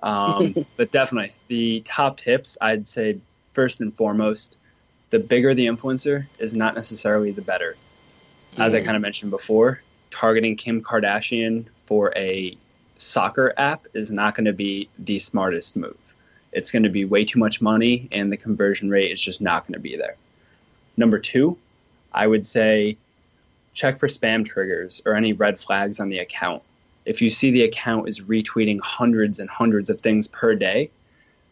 Um, 0.03 0.67
but 0.77 0.91
definitely, 0.91 1.33
the 1.47 1.85
top 1.87 2.19
tips, 2.19 2.59
I'd 2.61 2.89
say 2.89 3.19
first 3.57 3.81
and 3.81 3.93
foremost, 3.95 4.55
the 5.11 5.19
bigger 5.19 5.53
the 5.55 5.67
influencer 5.67 6.27
is 6.39 6.55
not 6.55 6.77
necessarily 6.77 7.33
the 7.33 7.43
better. 7.43 7.77
As 8.59 8.73
mm 8.73 8.79
I 8.79 8.85
kind 8.85 8.97
of 8.97 9.03
mentioned 9.03 9.33
before, 9.33 9.81
targeting 10.11 10.55
Kim 10.57 10.81
Kardashian 10.81 11.65
for 11.87 12.13
a 12.17 12.57
soccer 12.99 13.53
app 13.57 13.87
is 13.95 14.11
not 14.11 14.37
going 14.37 14.47
to 14.47 14.53
be 14.53 14.89
the 14.99 15.19
smartest 15.19 15.77
move 15.77 15.97
it's 16.57 16.73
going 16.73 16.83
to 16.83 16.89
be 16.89 17.05
way 17.05 17.23
too 17.23 17.39
much 17.39 17.61
money 17.61 18.09
and 18.13 18.33
the 18.33 18.37
conversion 18.37 18.89
rate 18.89 19.13
is 19.13 19.21
just 19.21 19.43
not 19.43 19.67
going 19.67 19.75
to 19.75 19.79
be 19.79 19.95
there. 19.95 20.17
Number 20.97 21.19
two, 21.19 21.59
I 22.15 22.27
would 22.27 22.47
say 22.47 22.97
check 23.75 23.99
for 23.99 24.09
spam 24.09 24.43
triggers 24.43 25.03
or 25.05 25.15
any 25.15 25.35
red 25.35 25.61
flags 25.61 26.01
on 26.01 26.09
the 26.09 26.19
account. 26.21 26.63
If 27.05 27.21
you 27.21 27.29
see 27.29 27.51
the 27.51 27.65
account 27.65 28.09
is 28.09 28.23
retweeting 28.23 28.81
hundreds 28.81 29.39
and 29.39 29.51
hundreds 29.51 29.91
of 29.91 30.01
things 30.01 30.29
per 30.29 30.55
day, 30.55 30.91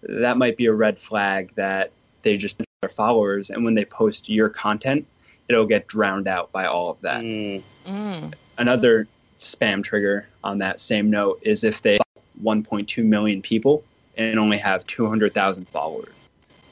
that 0.08 0.36
might 0.36 0.56
be 0.56 0.66
a 0.66 0.72
red 0.72 0.98
flag 0.98 1.52
that 1.54 1.90
they 2.22 2.36
just 2.36 2.60
their 2.84 2.88
followers 2.90 3.48
and 3.48 3.64
when 3.64 3.74
they 3.74 3.84
post 3.84 4.28
your 4.28 4.50
content, 4.50 5.06
it'll 5.48 5.66
get 5.66 5.86
drowned 5.86 6.28
out 6.28 6.52
by 6.52 6.66
all 6.66 6.90
of 6.90 7.00
that. 7.00 7.22
Mm. 7.22 7.62
Mm. 7.86 8.34
Another 8.58 9.08
spam 9.40 9.82
trigger 9.82 10.26
on 10.42 10.58
that 10.58 10.80
same 10.80 11.10
note 11.10 11.40
is 11.42 11.64
if 11.64 11.80
they 11.80 11.98
1.2 12.42 13.04
million 13.04 13.40
people 13.40 13.82
and 14.16 14.38
only 14.38 14.58
have 14.58 14.86
200,000 14.86 15.66
followers. 15.68 16.12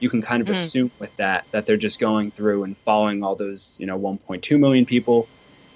You 0.00 0.10
can 0.10 0.20
kind 0.20 0.42
of 0.42 0.48
mm. 0.48 0.52
assume 0.52 0.90
with 0.98 1.16
that 1.16 1.46
that 1.52 1.64
they're 1.64 1.76
just 1.76 1.98
going 1.98 2.30
through 2.30 2.64
and 2.64 2.76
following 2.78 3.22
all 3.22 3.34
those, 3.34 3.76
you 3.80 3.86
know, 3.86 3.98
1.2 3.98 4.58
million 4.58 4.84
people 4.84 5.28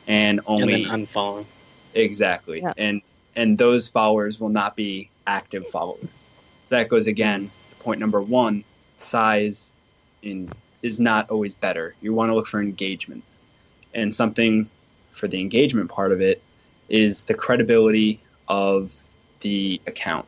and 0.06 0.40
only 0.46 0.84
and 0.84 1.06
unfollowing. 1.06 1.46
Exactly. 1.94 2.60
Yeah. 2.60 2.72
And 2.76 3.00
and 3.34 3.56
those 3.56 3.88
followers 3.88 4.38
will 4.38 4.48
not 4.48 4.76
be 4.76 5.08
active 5.26 5.66
followers. 5.68 6.25
So 6.68 6.76
that 6.76 6.88
goes 6.88 7.06
again 7.06 7.50
to 7.70 7.76
point 7.76 8.00
number 8.00 8.20
1, 8.20 8.64
size 8.98 9.72
in 10.22 10.50
is 10.82 11.00
not 11.00 11.30
always 11.30 11.54
better. 11.54 11.94
You 12.00 12.12
want 12.12 12.30
to 12.30 12.34
look 12.34 12.46
for 12.46 12.60
engagement. 12.60 13.24
And 13.94 14.14
something 14.14 14.68
for 15.12 15.26
the 15.26 15.40
engagement 15.40 15.90
part 15.90 16.12
of 16.12 16.20
it 16.20 16.42
is 16.88 17.24
the 17.24 17.34
credibility 17.34 18.20
of 18.48 18.92
the 19.40 19.80
account 19.86 20.26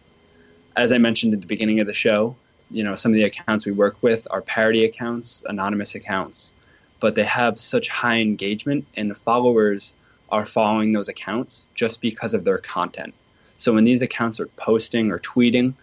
as 0.79 0.93
I 0.93 0.99
mentioned 0.99 1.35
at 1.35 1.41
the 1.41 1.47
beginning 1.47 1.81
of 1.81 1.89
the 1.89 1.93
show, 1.93 2.37
you 2.71 2.85
know, 2.85 2.95
some 2.95 3.11
of 3.11 3.17
the 3.17 3.25
accounts 3.25 3.67
we 3.67 3.73
work 3.73 3.97
with 4.01 4.29
are 4.31 4.41
parody 4.41 4.85
accounts, 4.85 5.45
anonymous 5.49 5.97
accounts, 5.97 6.55
but 7.01 7.17
they 7.17 7.25
have 7.25 7.59
such 7.59 7.89
high 7.89 8.19
engagement 8.19 8.87
and 8.97 9.11
the 9.11 9.15
followers 9.17 9.97
are 10.31 10.47
following 10.47 10.93
those 10.93 11.09
accounts 11.09 11.67
just 11.75 12.01
because 12.01 12.33
of 12.33 12.45
their 12.45 12.59
content. 12.59 13.13
So 13.57 13.75
when 13.75 13.85
these 13.85 14.03
accounts 14.03 14.39
are 14.39 14.47
posting 14.57 15.11
or 15.11 15.19
tweeting, 15.19 15.75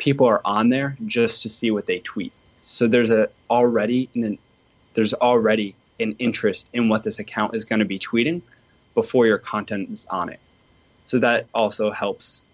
people 0.00 0.26
are 0.26 0.40
on 0.44 0.70
there 0.70 0.96
just 1.06 1.42
to 1.42 1.48
see 1.48 1.70
what 1.70 1.86
they 1.86 2.00
tweet. 2.00 2.32
So 2.62 2.88
there's 2.88 3.10
a 3.10 3.28
already 3.48 4.08
an, 4.14 4.38
there's 4.94 5.14
already 5.14 5.76
an 6.00 6.16
interest 6.18 6.70
in 6.72 6.88
what 6.88 7.04
this 7.04 7.18
account 7.18 7.54
is 7.54 7.64
going 7.64 7.78
to 7.78 7.84
be 7.84 7.98
tweeting 7.98 8.42
before 8.94 9.26
your 9.26 9.38
content 9.38 9.90
is 9.90 10.06
on 10.06 10.30
it. 10.30 10.40
So 11.06 11.18
that 11.18 11.46
also 11.54 11.90
helps 11.90 12.44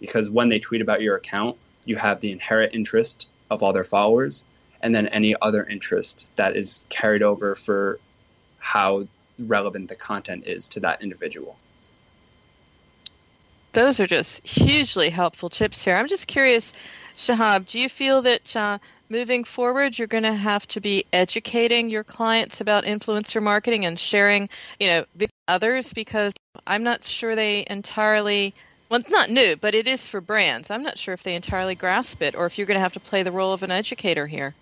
because 0.00 0.28
when 0.28 0.48
they 0.48 0.58
tweet 0.58 0.82
about 0.82 1.00
your 1.00 1.16
account, 1.16 1.56
you 1.84 1.96
have 1.96 2.20
the 2.20 2.32
inherent 2.32 2.74
interest 2.74 3.28
of 3.50 3.62
all 3.62 3.72
their 3.72 3.84
followers 3.84 4.44
and 4.82 4.94
then 4.94 5.06
any 5.08 5.34
other 5.40 5.64
interest 5.64 6.26
that 6.36 6.56
is 6.56 6.86
carried 6.90 7.22
over 7.22 7.54
for 7.54 7.98
how 8.58 9.06
relevant 9.38 9.88
the 9.88 9.94
content 9.94 10.46
is 10.46 10.68
to 10.68 10.80
that 10.80 11.02
individual. 11.02 11.56
Those 13.76 14.00
are 14.00 14.06
just 14.06 14.46
hugely 14.46 15.10
helpful 15.10 15.50
tips 15.50 15.84
here. 15.84 15.96
I'm 15.96 16.08
just 16.08 16.26
curious, 16.26 16.72
Shahab, 17.18 17.66
do 17.66 17.78
you 17.78 17.90
feel 17.90 18.22
that 18.22 18.56
uh, 18.56 18.78
moving 19.10 19.44
forward 19.44 19.98
you're 19.98 20.06
going 20.06 20.22
to 20.22 20.32
have 20.32 20.66
to 20.68 20.80
be 20.80 21.04
educating 21.12 21.90
your 21.90 22.02
clients 22.02 22.62
about 22.62 22.84
influencer 22.84 23.42
marketing 23.42 23.84
and 23.84 23.98
sharing, 23.98 24.48
you 24.80 24.86
know, 24.86 25.04
others 25.46 25.92
because 25.92 26.32
I'm 26.66 26.84
not 26.84 27.04
sure 27.04 27.36
they 27.36 27.66
entirely 27.68 28.54
well, 28.88 29.00
it's 29.00 29.10
not 29.10 29.28
new, 29.28 29.56
but 29.56 29.74
it 29.74 29.86
is 29.86 30.08
for 30.08 30.22
brands. 30.22 30.70
I'm 30.70 30.82
not 30.82 30.96
sure 30.96 31.12
if 31.12 31.22
they 31.22 31.34
entirely 31.34 31.74
grasp 31.74 32.22
it 32.22 32.34
or 32.34 32.46
if 32.46 32.56
you're 32.56 32.66
going 32.66 32.76
to 32.76 32.80
have 32.80 32.94
to 32.94 33.00
play 33.00 33.24
the 33.24 33.30
role 33.30 33.52
of 33.52 33.62
an 33.62 33.70
educator 33.70 34.26
here. 34.26 34.54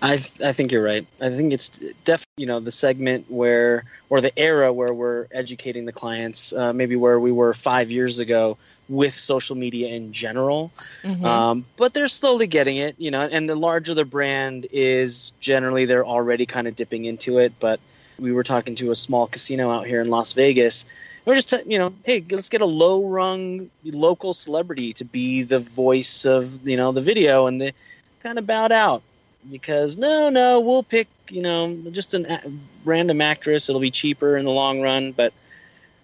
I 0.00 0.16
th- 0.16 0.40
I 0.40 0.52
think 0.52 0.72
you're 0.72 0.82
right. 0.82 1.06
I 1.20 1.30
think 1.30 1.52
it's 1.52 1.78
definitely 2.04 2.42
you 2.42 2.46
know 2.46 2.60
the 2.60 2.70
segment 2.70 3.30
where 3.30 3.84
or 4.10 4.20
the 4.20 4.36
era 4.38 4.72
where 4.72 4.92
we're 4.92 5.26
educating 5.30 5.84
the 5.84 5.92
clients, 5.92 6.52
uh, 6.52 6.72
maybe 6.72 6.96
where 6.96 7.18
we 7.18 7.32
were 7.32 7.52
five 7.52 7.90
years 7.90 8.18
ago 8.18 8.56
with 8.88 9.14
social 9.14 9.54
media 9.54 9.88
in 9.88 10.12
general. 10.12 10.70
Mm-hmm. 11.02 11.24
Um, 11.24 11.64
but 11.76 11.92
they're 11.92 12.08
slowly 12.08 12.46
getting 12.46 12.76
it, 12.76 12.94
you 12.98 13.10
know. 13.10 13.20
And 13.20 13.48
the 13.48 13.56
larger 13.56 13.94
the 13.94 14.04
brand 14.04 14.66
is, 14.72 15.32
generally 15.40 15.84
they're 15.84 16.06
already 16.06 16.46
kind 16.46 16.68
of 16.68 16.76
dipping 16.76 17.04
into 17.04 17.38
it. 17.38 17.52
But 17.60 17.80
we 18.18 18.32
were 18.32 18.44
talking 18.44 18.76
to 18.76 18.90
a 18.90 18.94
small 18.94 19.26
casino 19.26 19.70
out 19.70 19.86
here 19.86 20.00
in 20.00 20.08
Las 20.08 20.32
Vegas, 20.32 20.86
we're 21.28 21.34
just 21.34 21.52
you 21.66 21.78
know 21.78 21.92
hey 22.04 22.24
let's 22.30 22.48
get 22.48 22.62
a 22.62 22.66
low 22.66 23.04
rung 23.06 23.68
local 23.84 24.32
celebrity 24.32 24.94
to 24.94 25.04
be 25.04 25.42
the 25.42 25.58
voice 25.58 26.24
of 26.24 26.66
you 26.66 26.76
know 26.76 26.90
the 26.90 27.02
video 27.02 27.46
and 27.46 27.60
they 27.60 27.74
kind 28.20 28.38
of 28.38 28.46
bowed 28.46 28.72
out 28.72 29.02
because 29.50 29.96
no 29.96 30.28
no 30.28 30.60
we'll 30.60 30.82
pick 30.82 31.08
you 31.28 31.42
know 31.42 31.76
just 31.90 32.14
a 32.14 32.40
random 32.84 33.20
actress 33.20 33.68
it'll 33.68 33.80
be 33.80 33.90
cheaper 33.90 34.36
in 34.36 34.44
the 34.44 34.50
long 34.50 34.80
run 34.80 35.12
but 35.12 35.32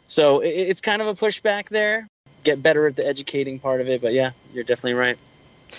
so 0.06 0.40
it, 0.40 0.50
it's 0.50 0.80
kind 0.80 1.02
of 1.02 1.08
a 1.08 1.14
pushback 1.14 1.68
there 1.68 2.06
get 2.44 2.62
better 2.62 2.86
at 2.86 2.94
the 2.94 3.06
educating 3.06 3.58
part 3.58 3.80
of 3.80 3.88
it. 3.88 4.00
But 4.00 4.12
yeah, 4.12 4.30
you're 4.52 4.64
definitely 4.64 4.94
right. 4.94 5.18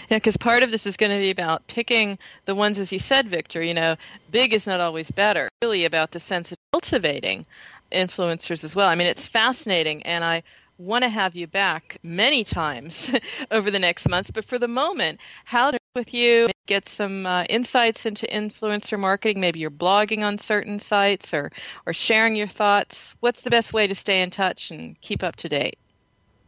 Yeah, 0.09 0.17
because 0.17 0.35
part 0.35 0.63
of 0.63 0.71
this 0.71 0.85
is 0.85 0.97
going 0.97 1.11
to 1.11 1.19
be 1.19 1.29
about 1.29 1.65
picking 1.67 2.17
the 2.45 2.55
ones, 2.55 2.77
as 2.79 2.91
you 2.91 2.99
said, 2.99 3.29
Victor. 3.29 3.63
You 3.63 3.73
know, 3.73 3.95
big 4.31 4.53
is 4.53 4.67
not 4.67 4.81
always 4.81 5.09
better. 5.09 5.47
Really 5.61 5.85
about 5.85 6.11
the 6.11 6.19
sense 6.19 6.51
of 6.51 6.57
cultivating 6.73 7.45
influencers 7.91 8.63
as 8.63 8.75
well. 8.75 8.89
I 8.89 8.95
mean, 8.95 9.07
it's 9.07 9.27
fascinating, 9.27 10.03
and 10.03 10.25
I 10.25 10.43
want 10.77 11.03
to 11.03 11.09
have 11.09 11.35
you 11.35 11.47
back 11.47 11.97
many 12.03 12.43
times 12.43 13.13
over 13.51 13.71
the 13.71 13.79
next 13.79 14.09
months. 14.09 14.31
But 14.31 14.43
for 14.43 14.59
the 14.59 14.67
moment, 14.67 15.21
how 15.45 15.71
to 15.71 15.79
with 15.95 16.13
you 16.13 16.47
get 16.65 16.87
some 16.87 17.25
uh, 17.25 17.43
insights 17.43 18.05
into 18.05 18.25
influencer 18.27 18.99
marketing 18.99 19.39
maybe 19.39 19.59
you're 19.59 19.71
blogging 19.71 20.23
on 20.23 20.37
certain 20.37 20.79
sites 20.79 21.33
or 21.33 21.51
or 21.85 21.93
sharing 21.93 22.35
your 22.35 22.47
thoughts. 22.47 23.15
What's 23.19 23.43
the 23.43 23.49
best 23.49 23.73
way 23.73 23.87
to 23.87 23.95
stay 23.95 24.21
in 24.21 24.29
touch 24.29 24.71
and 24.71 24.99
keep 25.01 25.23
up 25.23 25.35
to 25.37 25.49
date? 25.49 25.77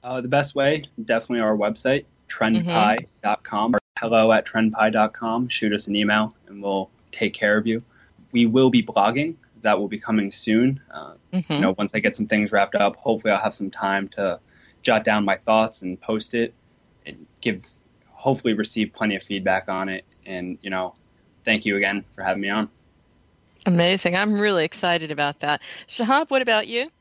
Uh, 0.03 0.21
the 0.21 0.27
best 0.27 0.55
way 0.55 0.86
definitely 1.05 1.41
our 1.41 1.55
website 1.55 2.05
trendpie.com 2.29 3.75
or 3.75 3.79
hello 3.99 4.31
at 4.31 4.45
trendpie.com 4.45 5.47
shoot 5.47 5.73
us 5.73 5.88
an 5.88 5.95
email 5.95 6.33
and 6.47 6.62
we'll 6.62 6.89
take 7.12 7.33
care 7.33 7.57
of 7.57 7.65
you. 7.65 7.79
We 8.31 8.45
will 8.45 8.69
be 8.69 8.83
blogging. 8.83 9.36
That 9.62 9.79
will 9.79 9.88
be 9.88 9.97
coming 9.97 10.31
soon. 10.31 10.79
Uh, 10.91 11.13
mm-hmm. 11.33 11.53
you 11.53 11.62
know 11.62 11.75
once 11.77 11.93
i 11.95 11.99
get 11.99 12.15
some 12.15 12.27
things 12.27 12.51
wrapped 12.51 12.75
up 12.75 12.95
hopefully 12.95 13.31
i'll 13.31 13.41
have 13.41 13.55
some 13.55 13.71
time 13.71 14.07
to 14.10 14.39
jot 14.81 15.03
down 15.03 15.25
my 15.25 15.36
thoughts 15.36 15.81
and 15.81 15.99
post 15.99 16.33
it 16.33 16.53
and 17.05 17.25
give 17.41 17.65
hopefully 18.28 18.54
receive 18.54 18.92
plenty 18.92 19.16
of 19.16 19.24
feedback 19.24 19.70
on 19.70 19.88
it. 19.88 20.04
And, 20.26 20.58
you 20.62 20.70
know, 20.70 20.94
thank 21.46 21.66
you 21.66 21.78
again 21.78 22.04
for 22.13 22.24
having 22.24 22.42
me 22.42 22.50
on. 22.50 22.68
Amazing. 23.66 24.18
I'm 24.18 24.38
really 24.38 24.66
excited 24.66 25.12
about 25.12 25.40
that. 25.40 25.62
Shahab, 25.88 26.30
what 26.30 26.42
about 26.42 26.68
you? 26.68 26.92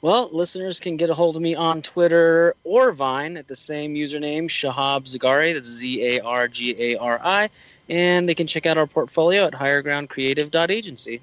Well, 0.00 0.30
listeners 0.32 0.78
can 0.78 0.96
get 0.96 1.10
a 1.10 1.14
hold 1.14 1.34
of 1.34 1.42
me 1.42 1.56
on 1.56 1.82
Twitter 1.82 2.54
or 2.62 2.92
Vine 2.92 3.38
at 3.38 3.48
the 3.48 3.56
same 3.56 3.96
username, 3.96 4.44
Shahab 4.44 5.02
Zagari. 5.02 5.54
That's 5.54 5.68
Z 5.68 6.00
A 6.00 6.20
R 6.20 6.46
G 6.46 6.76
A 6.78 6.98
R 6.98 7.20
I. 7.20 7.50
And 7.88 8.28
they 8.28 8.36
can 8.36 8.46
check 8.46 8.66
out 8.66 8.78
our 8.78 8.86
portfolio 8.86 9.46
at 9.46 9.54
highergroundcreative.agency. 9.54 11.20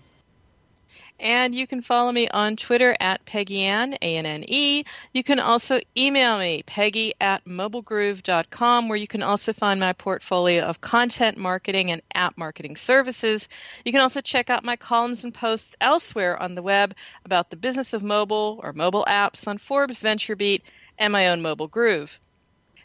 And 1.19 1.55
you 1.55 1.65
can 1.65 1.81
follow 1.81 2.11
me 2.11 2.27
on 2.27 2.55
Twitter 2.55 2.95
at 2.99 3.25
Peggy 3.25 3.63
Anne, 3.63 3.97
A-N-N-E. 4.01 4.85
You 5.13 5.23
can 5.23 5.39
also 5.39 5.79
email 5.97 6.37
me, 6.37 6.63
peggy 6.67 7.13
at 7.19 7.43
mobilegroove.com, 7.45 8.87
where 8.87 8.97
you 8.97 9.07
can 9.07 9.23
also 9.23 9.51
find 9.51 9.79
my 9.79 9.93
portfolio 9.93 10.63
of 10.63 10.79
content 10.79 11.37
marketing 11.37 11.89
and 11.89 12.03
app 12.13 12.37
marketing 12.37 12.75
services. 12.75 13.49
You 13.83 13.91
can 13.91 14.01
also 14.01 14.21
check 14.21 14.51
out 14.51 14.63
my 14.63 14.75
columns 14.75 15.23
and 15.23 15.33
posts 15.33 15.75
elsewhere 15.81 16.39
on 16.39 16.53
the 16.53 16.61
web 16.61 16.93
about 17.25 17.49
the 17.49 17.55
business 17.55 17.93
of 17.93 18.03
mobile 18.03 18.59
or 18.61 18.71
mobile 18.73 19.05
apps 19.07 19.47
on 19.47 19.57
Forbes, 19.57 20.03
VentureBeat, 20.03 20.61
and 20.99 21.11
my 21.11 21.29
own 21.29 21.41
Mobile 21.41 21.67
Groove. 21.67 22.19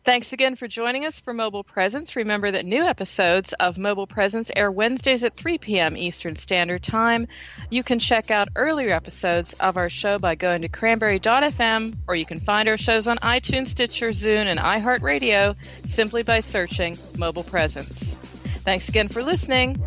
Thanks 0.05 0.33
again 0.33 0.57
for 0.57 0.67
joining 0.67 1.05
us 1.05 1.21
for 1.21 1.33
Mobile 1.33 1.63
Presence. 1.63 2.17
Remember 2.17 2.51
that 2.51 2.67
new 2.67 2.83
episodes 2.83 3.53
of 3.53 3.79
Mobile 3.79 4.09
Presence 4.09 4.51
air 4.57 4.69
Wednesdays 4.69 5.23
at 5.23 5.37
3 5.37 5.59
p.m. 5.59 5.97
Eastern 5.97 6.35
Standard 6.35 6.83
Time. 6.83 7.29
You 7.71 7.85
can 7.85 8.01
check 8.01 8.33
out 8.33 8.49
earlier 8.57 8.93
episodes 8.93 9.53
of 9.61 9.77
our 9.77 9.89
show 9.89 10.19
by 10.19 10.35
going 10.35 10.63
to 10.63 10.69
cranberry.fm, 10.69 11.95
or 12.09 12.17
you 12.17 12.27
can 12.27 12.41
find 12.41 12.69
our 12.69 12.77
shows 12.77 13.07
on 13.07 13.19
iTunes, 13.19 13.69
Stitcher, 13.69 14.11
Zune, 14.11 14.47
and 14.47 14.59
iHeartRadio 14.59 15.55
simply 15.89 16.25
by 16.25 16.41
searching 16.41 16.99
Mobile 17.17 17.45
Presence. 17.45 18.17
Thanks 18.65 18.89
again 18.89 19.07
for 19.07 19.23
listening 19.23 19.81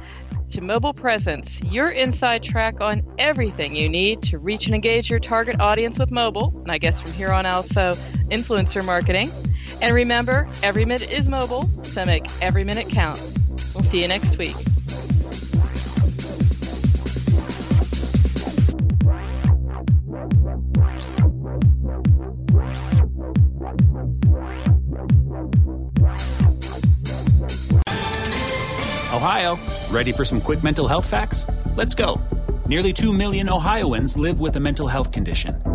to 0.52 0.62
Mobile 0.62 0.94
Presence, 0.94 1.62
your 1.62 1.90
inside 1.90 2.42
track 2.42 2.80
on 2.80 3.02
everything 3.18 3.76
you 3.76 3.90
need 3.90 4.22
to 4.24 4.40
reach 4.40 4.68
and 4.68 4.76
engage 4.76 5.10
your 5.10 5.20
target 5.20 5.60
audience 5.60 6.00
with 6.00 6.10
mobile, 6.10 6.54
and 6.62 6.72
I 6.72 6.78
guess 6.78 7.02
from 7.02 7.12
here 7.12 7.34
on 7.34 7.46
also 7.46 7.92
influencer 8.30 8.86
marketing. 8.86 9.30
And 9.82 9.94
remember, 9.94 10.48
every 10.64 10.86
minute 10.86 11.12
is 11.12 11.28
mobile, 11.28 11.70
so 11.84 12.06
make 12.06 12.26
every 12.42 12.64
minute 12.64 12.90
count. 12.90 13.22
We'll 13.74 13.84
see 13.84 14.02
you 14.02 14.08
next 14.08 14.38
week. 14.38 14.56
Ohio, 29.16 29.58
ready 29.92 30.12
for 30.12 30.26
some 30.26 30.42
quick 30.42 30.64
mental 30.64 30.88
health 30.88 31.06
facts? 31.06 31.48
Let's 31.76 31.96
go. 31.96 32.22
Nearly 32.68 32.94
2 32.94 33.14
million 33.14 33.50
Ohioans 33.50 34.18
live 34.18 34.40
with 34.40 34.56
a 34.56 34.60
mental 34.60 34.88
health 34.88 35.12
condition. 35.12 35.75